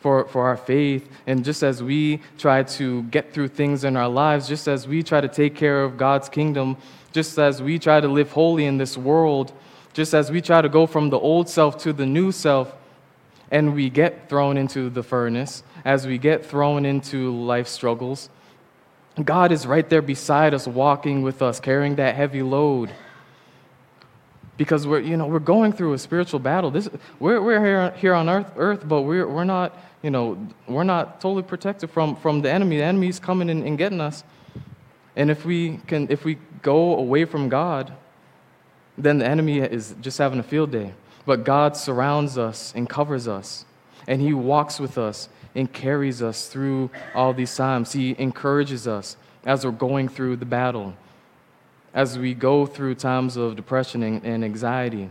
for, 0.00 0.26
for 0.28 0.46
our 0.46 0.56
faith. 0.56 1.08
And 1.26 1.44
just 1.44 1.62
as 1.62 1.82
we 1.82 2.20
try 2.38 2.62
to 2.62 3.02
get 3.04 3.32
through 3.32 3.48
things 3.48 3.84
in 3.84 3.96
our 3.96 4.08
lives, 4.08 4.48
just 4.48 4.68
as 4.68 4.86
we 4.86 5.02
try 5.02 5.20
to 5.20 5.28
take 5.28 5.54
care 5.54 5.82
of 5.82 5.96
God's 5.96 6.28
kingdom, 6.28 6.76
just 7.12 7.38
as 7.38 7.62
we 7.62 7.78
try 7.78 8.00
to 8.00 8.08
live 8.08 8.32
holy 8.32 8.64
in 8.64 8.78
this 8.78 8.96
world, 8.96 9.52
just 9.92 10.14
as 10.14 10.30
we 10.30 10.40
try 10.40 10.62
to 10.62 10.68
go 10.68 10.86
from 10.86 11.10
the 11.10 11.18
old 11.18 11.48
self 11.48 11.78
to 11.78 11.92
the 11.92 12.06
new 12.06 12.30
self, 12.30 12.74
and 13.50 13.74
we 13.74 13.90
get 13.90 14.28
thrown 14.28 14.56
into 14.56 14.90
the 14.90 15.02
furnace, 15.02 15.62
as 15.84 16.06
we 16.06 16.18
get 16.18 16.44
thrown 16.44 16.84
into 16.84 17.34
life 17.34 17.68
struggles, 17.68 18.28
God 19.22 19.52
is 19.52 19.66
right 19.66 19.88
there 19.88 20.02
beside 20.02 20.54
us, 20.54 20.66
walking 20.66 21.22
with 21.22 21.42
us, 21.42 21.58
carrying 21.58 21.96
that 21.96 22.14
heavy 22.14 22.42
load. 22.42 22.90
Because 24.56 24.86
we're, 24.86 25.00
you 25.00 25.16
know, 25.16 25.26
we're 25.26 25.38
going 25.38 25.72
through 25.72 25.92
a 25.92 25.98
spiritual 25.98 26.40
battle. 26.40 26.70
This, 26.70 26.88
we're, 27.18 27.40
we're 27.40 27.64
here, 27.64 27.90
here 27.92 28.14
on 28.14 28.28
earth, 28.28 28.52
earth, 28.56 28.86
but 28.86 29.02
we're, 29.02 29.26
we're 29.26 29.44
not 29.44 29.76
you 30.02 30.10
know, 30.10 30.38
we're 30.66 30.84
not 30.84 31.20
totally 31.20 31.42
protected 31.42 31.90
from, 31.90 32.16
from 32.16 32.40
the 32.42 32.50
enemy. 32.50 32.76
The 32.76 32.84
enemy's 32.84 33.18
coming 33.18 33.50
and, 33.50 33.64
and 33.64 33.76
getting 33.76 34.00
us. 34.00 34.22
And 35.16 35.30
if 35.30 35.44
we 35.44 35.78
can, 35.86 36.06
if 36.10 36.24
we 36.24 36.38
go 36.62 36.96
away 36.96 37.24
from 37.24 37.48
God, 37.48 37.92
then 38.96 39.18
the 39.18 39.26
enemy 39.26 39.58
is 39.58 39.94
just 40.00 40.18
having 40.18 40.38
a 40.38 40.42
field 40.42 40.70
day. 40.70 40.92
But 41.28 41.44
God 41.44 41.76
surrounds 41.76 42.38
us 42.38 42.72
and 42.74 42.88
covers 42.88 43.28
us, 43.28 43.66
and 44.06 44.22
He 44.22 44.32
walks 44.32 44.80
with 44.80 44.96
us 44.96 45.28
and 45.54 45.70
carries 45.70 46.22
us 46.22 46.48
through 46.48 46.88
all 47.14 47.34
these 47.34 47.54
times. 47.54 47.92
He 47.92 48.16
encourages 48.18 48.88
us 48.88 49.18
as 49.44 49.62
we're 49.62 49.72
going 49.72 50.08
through 50.08 50.36
the 50.36 50.46
battle, 50.46 50.94
as 51.92 52.18
we 52.18 52.32
go 52.32 52.64
through 52.64 52.94
times 52.94 53.36
of 53.36 53.56
depression 53.56 54.02
and, 54.02 54.42
anxiety. 54.42 55.10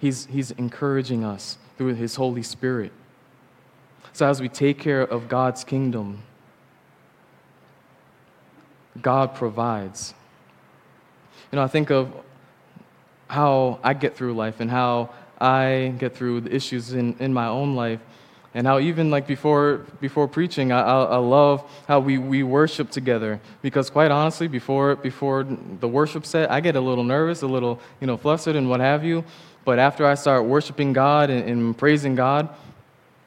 He's, 0.00 0.26
he's 0.26 0.50
encouraging 0.50 1.22
us 1.22 1.58
through 1.78 1.94
His 1.94 2.16
Holy 2.16 2.42
Spirit. 2.42 2.90
So, 4.12 4.28
as 4.28 4.40
we 4.40 4.48
take 4.48 4.80
care 4.80 5.02
of 5.02 5.28
God's 5.28 5.62
kingdom, 5.62 6.24
God 9.00 9.36
provides. 9.36 10.12
You 11.52 11.56
know, 11.58 11.62
I 11.62 11.68
think 11.68 11.92
of 11.92 12.12
how 13.32 13.78
I 13.82 13.94
get 13.94 14.14
through 14.14 14.34
life 14.34 14.60
and 14.60 14.70
how 14.70 15.08
I 15.40 15.94
get 15.98 16.14
through 16.14 16.42
the 16.42 16.54
issues 16.54 16.92
in, 16.92 17.16
in 17.18 17.32
my 17.32 17.46
own 17.46 17.74
life. 17.74 17.98
And 18.52 18.66
how 18.66 18.78
even 18.78 19.10
like 19.10 19.26
before 19.26 19.86
before 20.02 20.28
preaching, 20.28 20.70
I, 20.70 20.82
I, 20.82 21.04
I 21.04 21.16
love 21.16 21.64
how 21.88 22.00
we, 22.00 22.18
we 22.18 22.42
worship 22.42 22.90
together. 22.90 23.40
Because 23.62 23.88
quite 23.88 24.10
honestly, 24.10 24.48
before 24.48 24.96
before 24.96 25.46
the 25.80 25.88
worship 25.88 26.26
set, 26.26 26.50
I 26.50 26.60
get 26.60 26.76
a 26.76 26.80
little 26.80 27.04
nervous, 27.04 27.40
a 27.40 27.46
little 27.46 27.80
you 28.02 28.06
know 28.06 28.18
flustered 28.18 28.54
and 28.54 28.68
what 28.68 28.80
have 28.80 29.02
you. 29.02 29.24
But 29.64 29.78
after 29.78 30.06
I 30.06 30.14
start 30.14 30.44
worshiping 30.44 30.92
God 30.92 31.30
and, 31.30 31.48
and 31.48 31.78
praising 31.78 32.14
God, 32.14 32.50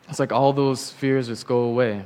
it's 0.08 0.20
like 0.20 0.32
all 0.32 0.54
those 0.54 0.92
fears 0.92 1.26
just 1.26 1.48
go 1.48 1.62
away. 1.62 2.04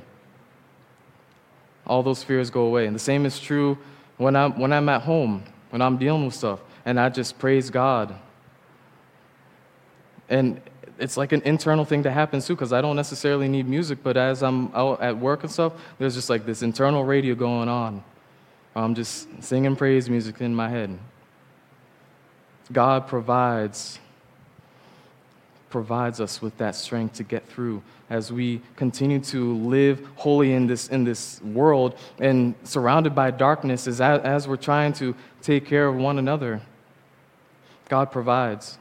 All 1.86 2.02
those 2.02 2.24
fears 2.24 2.50
go 2.50 2.62
away. 2.62 2.86
And 2.86 2.96
the 2.96 3.06
same 3.12 3.26
is 3.26 3.38
true 3.42 3.78
when 4.16 4.38
I'm 4.38 4.58
when 4.58 4.72
I'm 4.72 4.88
at 4.88 5.02
home, 5.02 5.44
when 5.72 5.82
I'm 5.82 5.98
dealing 5.98 6.24
with 6.24 6.36
stuff 6.36 6.62
and 6.90 7.00
I 7.00 7.10
just 7.10 7.38
praise 7.38 7.70
God. 7.70 8.16
And 10.28 10.60
it's 10.98 11.18
like 11.18 11.34
an 11.34 11.44
internal 11.44 11.86
thing 11.86 12.02
that 12.02 12.14
happens 12.14 12.48
too, 12.48 12.56
because 12.56 12.74
I 12.74 12.82
don't 12.82 12.96
necessarily 12.96 13.48
need 13.48 13.68
music, 13.68 14.00
but 14.02 14.18
as 14.18 14.42
I'm 14.42 14.74
out 14.74 15.00
at 15.00 15.16
work 15.16 15.44
and 15.44 15.52
stuff, 15.52 15.74
there's 16.00 16.16
just 16.16 16.32
like 16.32 16.48
this 16.48 16.64
internal 16.64 17.04
radio 17.04 17.36
going 17.36 17.70
on. 17.70 18.04
I'm 18.76 18.96
just 18.96 19.28
singing 19.44 19.76
praise 19.76 20.10
music 20.10 20.42
in 20.42 20.56
my 20.56 20.68
head. 20.68 20.98
God 22.72 23.08
provides 23.08 24.00
provides 25.70 26.20
us 26.20 26.42
with 26.42 26.58
that 26.58 26.76
strength 26.76 27.14
to 27.18 27.24
get 27.24 27.48
through 27.48 27.84
as 28.10 28.34
we 28.34 28.60
continue 28.76 29.20
to 29.20 29.56
live 29.58 30.04
holy 30.16 30.54
in 30.54 30.66
this, 30.66 30.88
in 30.88 31.04
this 31.04 31.40
world 31.44 31.96
and 32.20 32.56
surrounded 32.64 33.14
by 33.14 33.30
darkness 33.30 33.86
as, 33.86 34.02
as 34.02 34.48
we're 34.48 34.58
trying 34.58 34.92
to 34.92 35.16
take 35.44 35.68
care 35.68 35.88
of 35.88 35.96
one 35.96 36.18
another. 36.18 36.60
God 37.90 38.12
provides. 38.12 38.78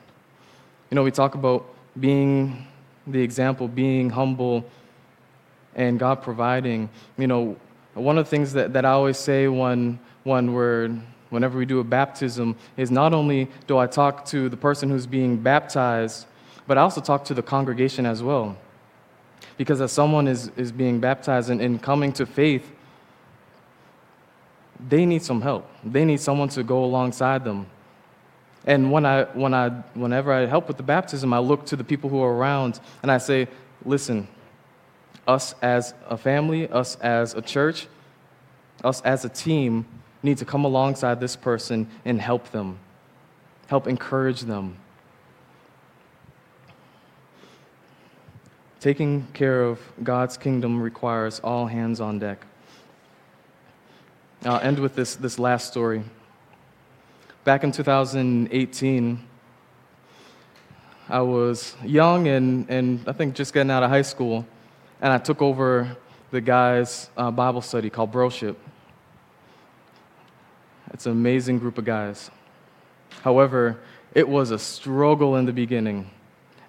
You 0.90 0.94
know, 0.94 1.02
we 1.02 1.10
talk 1.10 1.34
about 1.34 1.66
being 1.98 2.66
the 3.06 3.20
example, 3.20 3.66
being 3.66 4.10
humble, 4.10 4.64
and 5.74 5.98
God 5.98 6.22
providing. 6.22 6.90
You 7.16 7.26
know, 7.26 7.56
one 7.94 8.18
of 8.18 8.26
the 8.26 8.30
things 8.30 8.52
that, 8.52 8.74
that 8.74 8.84
I 8.84 8.90
always 8.90 9.16
say 9.16 9.48
when, 9.48 9.98
when 10.24 10.52
we're, 10.52 10.90
whenever 11.30 11.58
we 11.58 11.64
do 11.64 11.80
a 11.80 11.84
baptism 11.84 12.54
is 12.76 12.90
not 12.90 13.14
only 13.14 13.48
do 13.66 13.78
I 13.78 13.86
talk 13.86 14.24
to 14.26 14.48
the 14.48 14.56
person 14.56 14.90
who's 14.90 15.06
being 15.06 15.38
baptized, 15.38 16.26
but 16.66 16.76
I 16.76 16.82
also 16.82 17.00
talk 17.00 17.24
to 17.24 17.34
the 17.34 17.42
congregation 17.42 18.04
as 18.04 18.22
well. 18.22 18.56
Because 19.56 19.80
as 19.80 19.90
someone 19.90 20.28
is, 20.28 20.50
is 20.56 20.70
being 20.70 21.00
baptized 21.00 21.50
and, 21.50 21.60
and 21.60 21.82
coming 21.82 22.12
to 22.12 22.26
faith, 22.26 22.70
they 24.88 25.06
need 25.06 25.22
some 25.22 25.40
help. 25.40 25.68
They 25.82 26.04
need 26.04 26.20
someone 26.20 26.48
to 26.50 26.62
go 26.62 26.84
alongside 26.84 27.44
them. 27.44 27.66
And 28.68 28.92
when 28.92 29.04
I, 29.04 29.24
when 29.24 29.52
I, 29.54 29.70
whenever 29.94 30.32
I 30.32 30.46
help 30.46 30.68
with 30.68 30.76
the 30.76 30.84
baptism, 30.84 31.32
I 31.32 31.40
look 31.40 31.66
to 31.66 31.74
the 31.74 31.82
people 31.82 32.08
who 32.08 32.22
are 32.22 32.32
around 32.32 32.78
and 33.02 33.10
I 33.10 33.18
say, 33.18 33.48
listen, 33.84 34.28
us 35.26 35.56
as 35.60 35.94
a 36.08 36.16
family, 36.16 36.68
us 36.68 36.94
as 36.96 37.34
a 37.34 37.42
church, 37.42 37.88
us 38.84 39.00
as 39.00 39.24
a 39.24 39.28
team 39.28 39.84
need 40.22 40.38
to 40.38 40.44
come 40.44 40.64
alongside 40.64 41.18
this 41.18 41.34
person 41.34 41.88
and 42.04 42.20
help 42.20 42.52
them, 42.52 42.78
help 43.66 43.88
encourage 43.88 44.42
them, 44.42 44.76
Taking 48.80 49.26
care 49.32 49.62
of 49.62 49.80
God's 50.04 50.36
kingdom 50.36 50.80
requires 50.80 51.40
all 51.40 51.66
hands 51.66 52.00
on 52.00 52.20
deck. 52.20 52.46
I'll 54.44 54.60
end 54.60 54.78
with 54.78 54.94
this, 54.94 55.16
this 55.16 55.36
last 55.36 55.66
story. 55.66 56.04
Back 57.48 57.64
in 57.64 57.72
2018, 57.72 59.24
I 61.08 61.20
was 61.22 61.74
young 61.82 62.28
and, 62.28 62.68
and 62.68 63.02
I 63.08 63.12
think 63.12 63.34
just 63.34 63.54
getting 63.54 63.70
out 63.70 63.82
of 63.82 63.88
high 63.88 64.02
school, 64.02 64.46
and 65.00 65.10
I 65.10 65.16
took 65.16 65.40
over 65.40 65.96
the 66.30 66.42
guy's 66.42 67.08
uh, 67.16 67.30
Bible 67.30 67.62
study 67.62 67.88
called 67.88 68.12
Broship. 68.12 68.54
It's 70.92 71.06
an 71.06 71.12
amazing 71.12 71.58
group 71.58 71.78
of 71.78 71.86
guys. 71.86 72.30
However, 73.22 73.80
it 74.14 74.28
was 74.28 74.50
a 74.50 74.58
struggle 74.58 75.36
in 75.36 75.46
the 75.46 75.52
beginning 75.54 76.10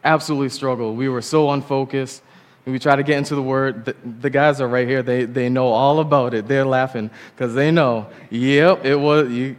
absolutely 0.03 0.49
struggle. 0.49 0.95
We 0.95 1.09
were 1.09 1.21
so 1.21 1.51
unfocused. 1.51 2.23
We 2.65 2.77
try 2.77 2.95
to 2.95 3.03
get 3.03 3.17
into 3.17 3.35
the 3.35 3.41
word. 3.41 3.85
The, 3.85 3.95
the, 4.03 4.29
guys 4.29 4.61
are 4.61 4.67
right 4.67 4.87
here. 4.87 5.01
They, 5.01 5.25
they 5.25 5.49
know 5.49 5.67
all 5.67 5.99
about 5.99 6.33
it. 6.33 6.47
They're 6.47 6.65
laughing 6.65 7.09
because 7.35 7.53
they 7.55 7.71
know, 7.71 8.07
yep, 8.29 8.85
it 8.85 8.95
was, 8.95 9.29
you, 9.31 9.55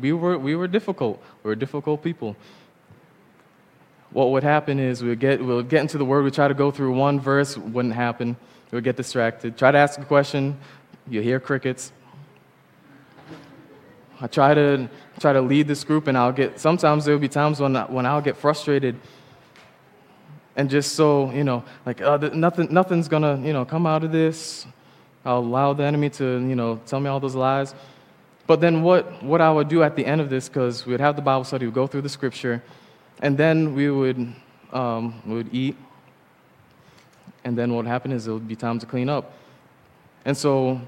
we, 0.00 0.12
were, 0.12 0.38
we 0.38 0.56
were 0.56 0.68
difficult. 0.68 1.22
We 1.42 1.48
were 1.48 1.54
difficult 1.54 2.02
people. 2.02 2.36
What 4.10 4.30
would 4.30 4.42
happen 4.42 4.78
is 4.78 5.02
we 5.02 5.10
would 5.10 5.20
get, 5.20 5.40
we 5.40 5.46
would 5.46 5.68
get 5.68 5.80
into 5.80 5.98
the 5.98 6.04
word. 6.04 6.24
We 6.24 6.30
try 6.30 6.48
to 6.48 6.54
go 6.54 6.70
through 6.70 6.94
one 6.94 7.20
verse, 7.20 7.58
wouldn't 7.58 7.94
happen. 7.94 8.36
We 8.70 8.76
would 8.76 8.84
get 8.84 8.96
distracted. 8.96 9.58
Try 9.58 9.72
to 9.72 9.78
ask 9.78 9.98
a 10.00 10.04
question, 10.04 10.58
you 11.08 11.20
hear 11.20 11.40
crickets. 11.40 11.92
I 14.20 14.28
try 14.28 14.54
to, 14.54 14.88
try 15.20 15.34
to 15.34 15.42
lead 15.42 15.68
this 15.68 15.84
group, 15.84 16.06
and 16.06 16.16
I'll 16.16 16.32
get, 16.32 16.58
sometimes 16.58 17.04
there 17.04 17.14
will 17.14 17.20
be 17.20 17.28
times 17.28 17.60
when, 17.60 17.74
when 17.74 18.06
I'll 18.06 18.22
get 18.22 18.36
frustrated 18.36 18.96
and 20.56 20.70
just 20.70 20.94
so, 20.94 21.30
you 21.32 21.44
know, 21.44 21.62
like 21.84 22.00
uh, 22.00 22.16
nothing, 22.32 22.72
nothing's 22.72 23.08
gonna, 23.08 23.38
you 23.46 23.52
know, 23.52 23.64
come 23.64 23.86
out 23.86 24.02
of 24.02 24.10
this. 24.10 24.66
I'll 25.24 25.38
allow 25.38 25.74
the 25.74 25.84
enemy 25.84 26.08
to, 26.10 26.24
you 26.24 26.56
know, 26.56 26.80
tell 26.86 26.98
me 26.98 27.08
all 27.10 27.20
those 27.20 27.34
lies. 27.34 27.74
But 28.46 28.60
then 28.60 28.82
what, 28.82 29.22
what 29.22 29.40
I 29.40 29.52
would 29.52 29.68
do 29.68 29.82
at 29.82 29.96
the 29.96 30.06
end 30.06 30.20
of 30.20 30.30
this, 30.30 30.48
because 30.48 30.86
we 30.86 30.92
would 30.92 31.00
have 31.00 31.16
the 31.16 31.22
Bible 31.22 31.44
study, 31.44 31.66
we'd 31.66 31.74
go 31.74 31.86
through 31.86 32.02
the 32.02 32.08
scripture, 32.08 32.62
and 33.20 33.36
then 33.36 33.74
we 33.74 33.90
would, 33.90 34.32
um, 34.72 35.20
we 35.26 35.34
would 35.34 35.52
eat, 35.52 35.76
and 37.44 37.58
then 37.58 37.72
what 37.72 37.84
would 37.84 37.90
happen 37.90 38.12
is 38.12 38.26
it 38.26 38.32
would 38.32 38.48
be 38.48 38.56
time 38.56 38.78
to 38.78 38.86
clean 38.86 39.08
up. 39.08 39.32
And 40.24 40.36
so 40.36 40.80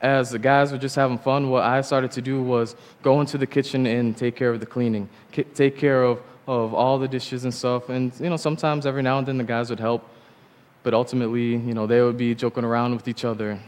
as 0.00 0.30
the 0.30 0.38
guys 0.38 0.70
were 0.70 0.78
just 0.78 0.94
having 0.94 1.18
fun, 1.18 1.50
what 1.50 1.64
I 1.64 1.80
started 1.80 2.10
to 2.12 2.22
do 2.22 2.42
was 2.42 2.76
go 3.02 3.20
into 3.20 3.38
the 3.38 3.46
kitchen 3.46 3.86
and 3.86 4.16
take 4.16 4.36
care 4.36 4.50
of 4.50 4.60
the 4.60 4.66
cleaning, 4.66 5.08
take 5.54 5.76
care 5.76 6.02
of 6.04 6.20
of 6.46 6.74
all 6.74 6.98
the 6.98 7.08
dishes 7.08 7.44
and 7.44 7.52
stuff. 7.52 7.88
And, 7.88 8.12
you 8.20 8.30
know, 8.30 8.36
sometimes 8.36 8.86
every 8.86 9.02
now 9.02 9.18
and 9.18 9.26
then 9.26 9.38
the 9.38 9.44
guys 9.44 9.70
would 9.70 9.80
help, 9.80 10.08
but 10.82 10.94
ultimately, 10.94 11.56
you 11.56 11.74
know, 11.74 11.86
they 11.86 12.00
would 12.00 12.16
be 12.16 12.34
joking 12.34 12.64
around 12.64 12.94
with 12.94 13.08
each 13.08 13.24
other 13.24 13.58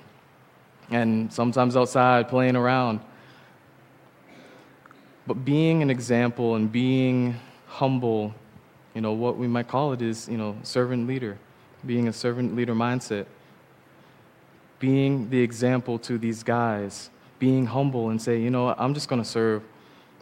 and 0.91 1.33
sometimes 1.33 1.77
outside 1.77 2.29
playing 2.29 2.57
around. 2.57 3.01
But 5.27 5.45
being 5.45 5.83
an 5.83 5.91
example 5.91 6.55
and 6.55 6.71
being 6.71 7.37
humble, 7.67 8.35
you 8.95 9.01
know, 9.01 9.13
what 9.13 9.37
we 9.37 9.47
might 9.47 9.69
call 9.69 9.93
it 9.93 10.01
is, 10.01 10.29
you 10.29 10.39
know, 10.39 10.57
servant 10.63 11.07
leader, 11.07 11.37
being 11.85 12.09
a 12.09 12.13
servant 12.13 12.57
leader 12.57 12.75
mindset, 12.75 13.27
being 14.79 15.29
the 15.29 15.41
example 15.41 15.99
to 15.99 16.17
these 16.17 16.43
guys, 16.43 17.11
being 17.39 17.67
humble 17.67 18.11
and 18.11 18.23
say, 18.23 18.41
you 18.41 18.51
know, 18.51 18.75
I'm 18.79 18.95
just 18.95 19.09
going 19.09 19.21
to 19.21 19.29
serve 19.29 19.63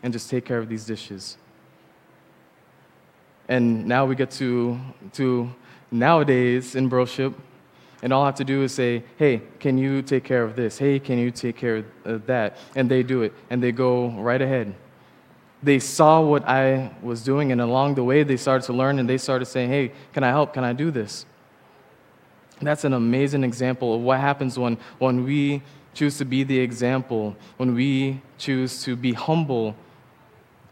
and 0.02 0.12
just 0.12 0.28
take 0.28 0.44
care 0.44 0.58
of 0.58 0.68
these 0.68 0.84
dishes. 0.84 1.36
And 3.48 3.86
now 3.86 4.06
we 4.06 4.14
get 4.16 4.30
to, 4.32 4.78
to 5.14 5.50
nowadays 5.90 6.74
in 6.74 6.88
broship, 6.88 7.34
and 8.02 8.12
all 8.12 8.22
I 8.22 8.26
have 8.26 8.34
to 8.36 8.44
do 8.44 8.62
is 8.62 8.74
say, 8.74 9.04
hey, 9.16 9.40
can 9.58 9.78
you 9.78 10.02
take 10.02 10.24
care 10.24 10.42
of 10.42 10.54
this? 10.54 10.78
Hey, 10.78 10.98
can 10.98 11.18
you 11.18 11.30
take 11.30 11.56
care 11.56 11.84
of 12.04 12.26
that? 12.26 12.56
And 12.74 12.90
they 12.90 13.02
do 13.02 13.22
it, 13.22 13.32
and 13.50 13.62
they 13.62 13.72
go 13.72 14.10
right 14.10 14.40
ahead. 14.40 14.74
They 15.62 15.78
saw 15.78 16.20
what 16.20 16.46
I 16.46 16.92
was 17.02 17.22
doing, 17.22 17.52
and 17.52 17.60
along 17.60 17.94
the 17.94 18.04
way, 18.04 18.22
they 18.22 18.36
started 18.36 18.66
to 18.66 18.72
learn, 18.72 18.98
and 18.98 19.08
they 19.08 19.18
started 19.18 19.46
saying, 19.46 19.70
hey, 19.70 19.92
can 20.12 20.22
I 20.24 20.28
help? 20.28 20.52
Can 20.52 20.64
I 20.64 20.72
do 20.72 20.90
this? 20.90 21.24
That's 22.60 22.84
an 22.84 22.92
amazing 22.92 23.44
example 23.44 23.94
of 23.94 24.00
what 24.02 24.20
happens 24.20 24.58
when, 24.58 24.78
when 24.98 25.24
we 25.24 25.62
choose 25.94 26.18
to 26.18 26.24
be 26.24 26.44
the 26.44 26.58
example, 26.58 27.34
when 27.56 27.74
we 27.74 28.20
choose 28.38 28.82
to 28.82 28.96
be 28.96 29.12
humble, 29.12 29.74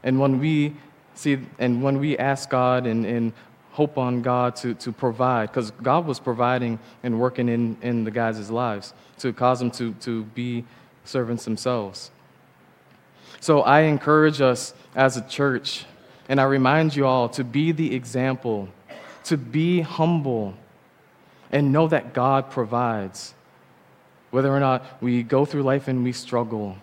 and 0.03 0.20
when 0.20 0.39
we 0.39 0.75
See, 1.15 1.39
and 1.59 1.83
when 1.83 1.99
we 1.99 2.19
ask 2.19 2.51
God 2.51 2.87
and, 2.87 3.07
and 3.07 3.33
hope 3.73 3.99
on 3.99 4.23
God 4.23 4.57
to, 4.57 4.75
to 4.75 4.93
provide, 4.93 5.51
because 5.51 5.71
God 5.71 6.07
was 6.07 6.21
providing 6.21 6.79
and 7.03 7.21
working 7.21 7.49
in, 7.49 7.77
in 7.83 8.05
the 8.05 8.11
guys' 8.11 8.51
lives 8.51 8.95
to 9.19 9.33
cause 9.33 9.59
them 9.59 9.71
to, 9.73 9.95
to 9.95 10.25
be 10.25 10.65
servants 11.05 11.45
themselves. 11.45 12.11
So 13.41 13.62
I 13.62 13.83
encourage 13.83 14.41
us 14.41 14.75
as 14.95 15.17
a 15.17 15.23
church 15.23 15.85
And 16.29 16.41
I 16.41 16.45
remind 16.45 16.97
you 16.97 17.07
all 17.07 17.29
to 17.31 17.45
be 17.45 17.73
the 17.73 17.95
example, 17.95 18.69
to 19.25 19.37
be 19.37 19.81
humble, 19.81 20.55
and 21.53 21.73
know 21.73 21.89
that 21.89 22.15
God 22.15 22.51
provides. 22.51 23.35
Whether 24.31 24.53
or 24.55 24.61
not 24.61 24.85
we 25.01 25.23
go 25.23 25.45
through 25.45 25.62
life 25.62 25.87
and 25.87 26.03
we 26.03 26.12
struggle, 26.12 26.77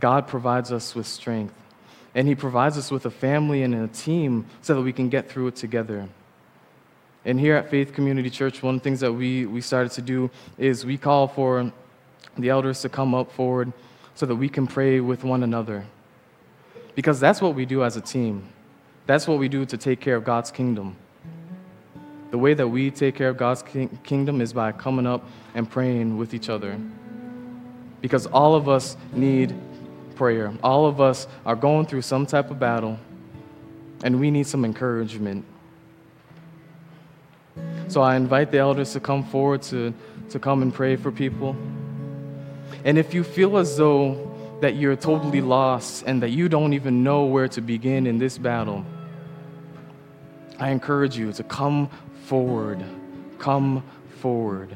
God 0.00 0.26
provides 0.26 0.72
us 0.72 0.94
with 0.94 1.06
strength. 1.06 1.54
And 2.14 2.28
He 2.28 2.34
provides 2.34 2.78
us 2.78 2.90
with 2.90 3.06
a 3.06 3.10
family 3.10 3.62
and 3.62 3.74
a 3.74 3.88
team 3.88 4.46
so 4.62 4.74
that 4.74 4.82
we 4.82 4.92
can 4.92 5.08
get 5.08 5.28
through 5.28 5.48
it 5.48 5.56
together. 5.56 6.08
And 7.24 7.40
here 7.40 7.56
at 7.56 7.70
Faith 7.70 7.92
Community 7.94 8.28
Church, 8.28 8.62
one 8.62 8.74
of 8.74 8.80
the 8.80 8.84
things 8.84 9.00
that 9.00 9.12
we, 9.12 9.46
we 9.46 9.60
started 9.60 9.92
to 9.92 10.02
do 10.02 10.30
is 10.58 10.84
we 10.84 10.98
call 10.98 11.26
for 11.26 11.72
the 12.36 12.50
elders 12.50 12.82
to 12.82 12.88
come 12.88 13.14
up 13.14 13.32
forward 13.32 13.72
so 14.14 14.26
that 14.26 14.36
we 14.36 14.48
can 14.48 14.66
pray 14.66 15.00
with 15.00 15.24
one 15.24 15.42
another. 15.42 15.84
Because 16.94 17.18
that's 17.18 17.40
what 17.40 17.54
we 17.54 17.64
do 17.64 17.82
as 17.82 17.96
a 17.96 18.00
team. 18.00 18.46
That's 19.06 19.26
what 19.26 19.38
we 19.38 19.48
do 19.48 19.64
to 19.66 19.76
take 19.76 20.00
care 20.00 20.16
of 20.16 20.24
God's 20.24 20.50
kingdom. 20.50 20.96
The 22.30 22.38
way 22.38 22.54
that 22.54 22.68
we 22.68 22.90
take 22.90 23.14
care 23.14 23.28
of 23.28 23.36
God's 23.36 23.62
kingdom 24.02 24.40
is 24.40 24.52
by 24.52 24.72
coming 24.72 25.06
up 25.06 25.26
and 25.54 25.70
praying 25.70 26.16
with 26.16 26.34
each 26.34 26.48
other. 26.48 26.78
Because 28.00 28.26
all 28.26 28.54
of 28.54 28.68
us 28.68 28.96
need 29.12 29.54
prayer. 30.14 30.52
All 30.62 30.86
of 30.86 31.00
us 31.00 31.26
are 31.44 31.56
going 31.56 31.86
through 31.86 32.02
some 32.02 32.26
type 32.26 32.50
of 32.50 32.58
battle, 32.58 32.98
and 34.02 34.20
we 34.20 34.30
need 34.30 34.46
some 34.46 34.64
encouragement. 34.64 35.44
So 37.88 38.00
I 38.00 38.16
invite 38.16 38.50
the 38.50 38.58
elders 38.58 38.92
to 38.94 39.00
come 39.00 39.24
forward 39.24 39.62
to, 39.62 39.94
to 40.30 40.38
come 40.38 40.62
and 40.62 40.72
pray 40.72 40.96
for 40.96 41.12
people. 41.12 41.56
And 42.84 42.98
if 42.98 43.14
you 43.14 43.22
feel 43.22 43.56
as 43.56 43.76
though 43.76 44.30
that 44.60 44.76
you're 44.76 44.96
totally 44.96 45.40
lost 45.40 46.04
and 46.06 46.22
that 46.22 46.30
you 46.30 46.48
don't 46.48 46.72
even 46.72 47.04
know 47.04 47.24
where 47.24 47.48
to 47.48 47.60
begin 47.60 48.06
in 48.06 48.18
this 48.18 48.38
battle, 48.38 48.84
I 50.58 50.70
encourage 50.70 51.16
you 51.16 51.32
to 51.32 51.42
come 51.42 51.88
forward. 52.24 52.82
Come 53.38 53.82
forward. 54.18 54.74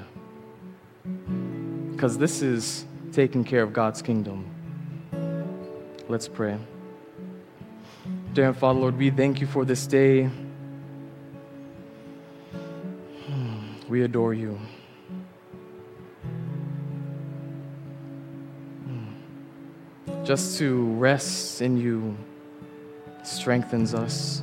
Because 1.93 2.19
this 2.19 2.43
is 2.43 2.85
taking 3.13 3.45
care 3.45 3.63
of 3.63 3.73
God's 3.73 4.03
kingdom. 4.03 4.45
Let's 6.11 6.27
pray. 6.27 6.57
Dear 8.33 8.55
Father, 8.55 8.81
Lord, 8.81 8.97
we 8.97 9.11
thank 9.11 9.43
you 9.43 9.47
for 9.47 9.67
this 9.67 9.87
day. 9.87 10.31
Hmm, 13.27 13.59
we 13.91 14.01
adore 14.05 14.33
you. 14.33 14.59
Hmm. 18.87 20.25
Just 20.25 20.57
to 20.61 20.87
rest 20.95 21.61
in 21.61 21.77
you 21.77 22.17
strengthens 23.23 23.93
us. 23.93 24.41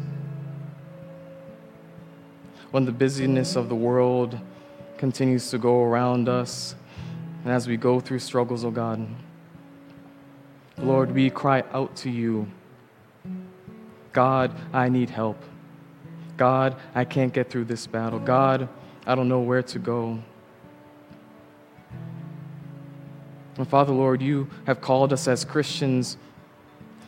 When 2.70 2.86
the 2.86 2.92
busyness 2.92 3.56
of 3.56 3.70
the 3.70 3.76
world 3.76 4.40
continues 5.00 5.50
to 5.50 5.58
go 5.58 5.82
around 5.82 6.30
us, 6.30 6.76
and 7.44 7.52
as 7.52 7.68
we 7.68 7.76
go 7.76 8.00
through 8.00 8.20
struggles, 8.20 8.64
oh 8.64 8.70
God, 8.70 9.08
Lord, 10.78 11.12
we 11.12 11.30
cry 11.30 11.64
out 11.74 11.96
to 11.98 12.10
you 12.10 12.48
God, 14.16 14.56
I 14.72 14.88
need 14.88 15.10
help. 15.10 15.44
God, 16.38 16.78
I 16.96 17.04
can't 17.04 17.34
get 17.34 17.50
through 17.50 17.66
this 17.66 17.86
battle. 17.86 18.18
God, 18.18 18.70
I 19.06 19.14
don't 19.14 19.28
know 19.28 19.42
where 19.42 19.62
to 19.64 19.78
go. 19.78 20.20
And 23.58 23.68
Father, 23.68 23.92
Lord, 23.92 24.22
you 24.22 24.48
have 24.68 24.80
called 24.80 25.12
us 25.12 25.28
as 25.28 25.44
Christians 25.44 26.16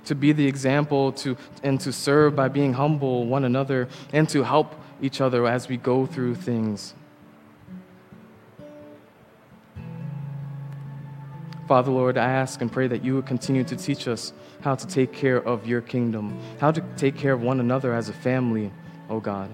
to 0.04 0.16
be 0.16 0.34
the 0.34 0.46
example 0.46 1.14
to, 1.14 1.38
and 1.64 1.80
to 1.80 1.94
serve 1.94 2.36
by 2.36 2.50
being 2.50 2.74
humble 2.74 3.26
one 3.26 3.46
another 3.46 3.88
and 4.12 4.28
to 4.30 4.44
help 4.44 4.76
each 5.02 5.22
other 5.22 5.48
as 5.48 5.70
we 5.70 5.78
go 5.78 6.06
through 6.06 6.36
things. 6.36 6.94
Father, 11.68 11.92
Lord, 11.92 12.18
I 12.18 12.30
ask 12.30 12.62
and 12.62 12.72
pray 12.72 12.88
that 12.88 13.04
you 13.04 13.16
would 13.16 13.26
continue 13.26 13.66
to 13.66 13.76
teach 13.76 14.08
us 14.08 14.32
how 14.62 14.76
to 14.76 14.88
take 14.88 15.12
care 15.12 15.46
of 15.46 15.68
your 15.68 15.82
kingdom, 15.82 16.40
how 16.62 16.72
to 16.72 16.82
take 16.96 17.18
care 17.18 17.34
of 17.34 17.42
one 17.42 17.60
another 17.60 17.94
as 17.94 18.08
a 18.08 18.14
family, 18.14 18.72
oh 19.10 19.20
God. 19.20 19.50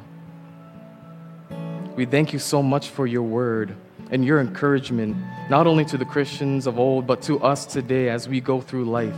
We 1.96 2.06
thank 2.06 2.32
you 2.32 2.38
so 2.38 2.62
much 2.62 2.90
for 2.90 3.08
your 3.08 3.24
word 3.24 3.76
and 4.12 4.24
your 4.24 4.40
encouragement, 4.40 5.18
not 5.50 5.66
only 5.66 5.86
to 5.86 5.98
the 5.98 6.06
Christians 6.06 6.68
of 6.68 6.78
old, 6.78 7.08
but 7.08 7.24
to 7.24 7.42
us 7.42 7.66
today 7.66 8.10
as 8.10 8.30
we 8.30 8.42
go 8.42 8.62
through 8.62 8.86
life. 8.86 9.18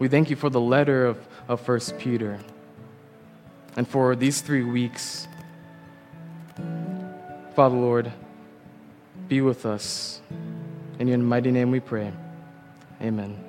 We 0.00 0.08
thank 0.08 0.28
you 0.28 0.34
for 0.34 0.50
the 0.50 0.60
letter 0.60 1.06
of, 1.06 1.24
of 1.46 1.66
1 1.66 1.80
Peter 1.98 2.40
and 3.76 3.86
for 3.86 4.16
these 4.16 4.40
three 4.40 4.64
weeks. 4.64 5.28
Father, 7.54 7.76
Lord, 7.76 8.12
be 9.28 9.40
with 9.40 9.64
us. 9.64 10.20
In 10.98 11.06
your 11.06 11.18
mighty 11.18 11.50
name 11.52 11.70
we 11.70 11.80
pray. 11.80 12.12
Amen. 13.00 13.47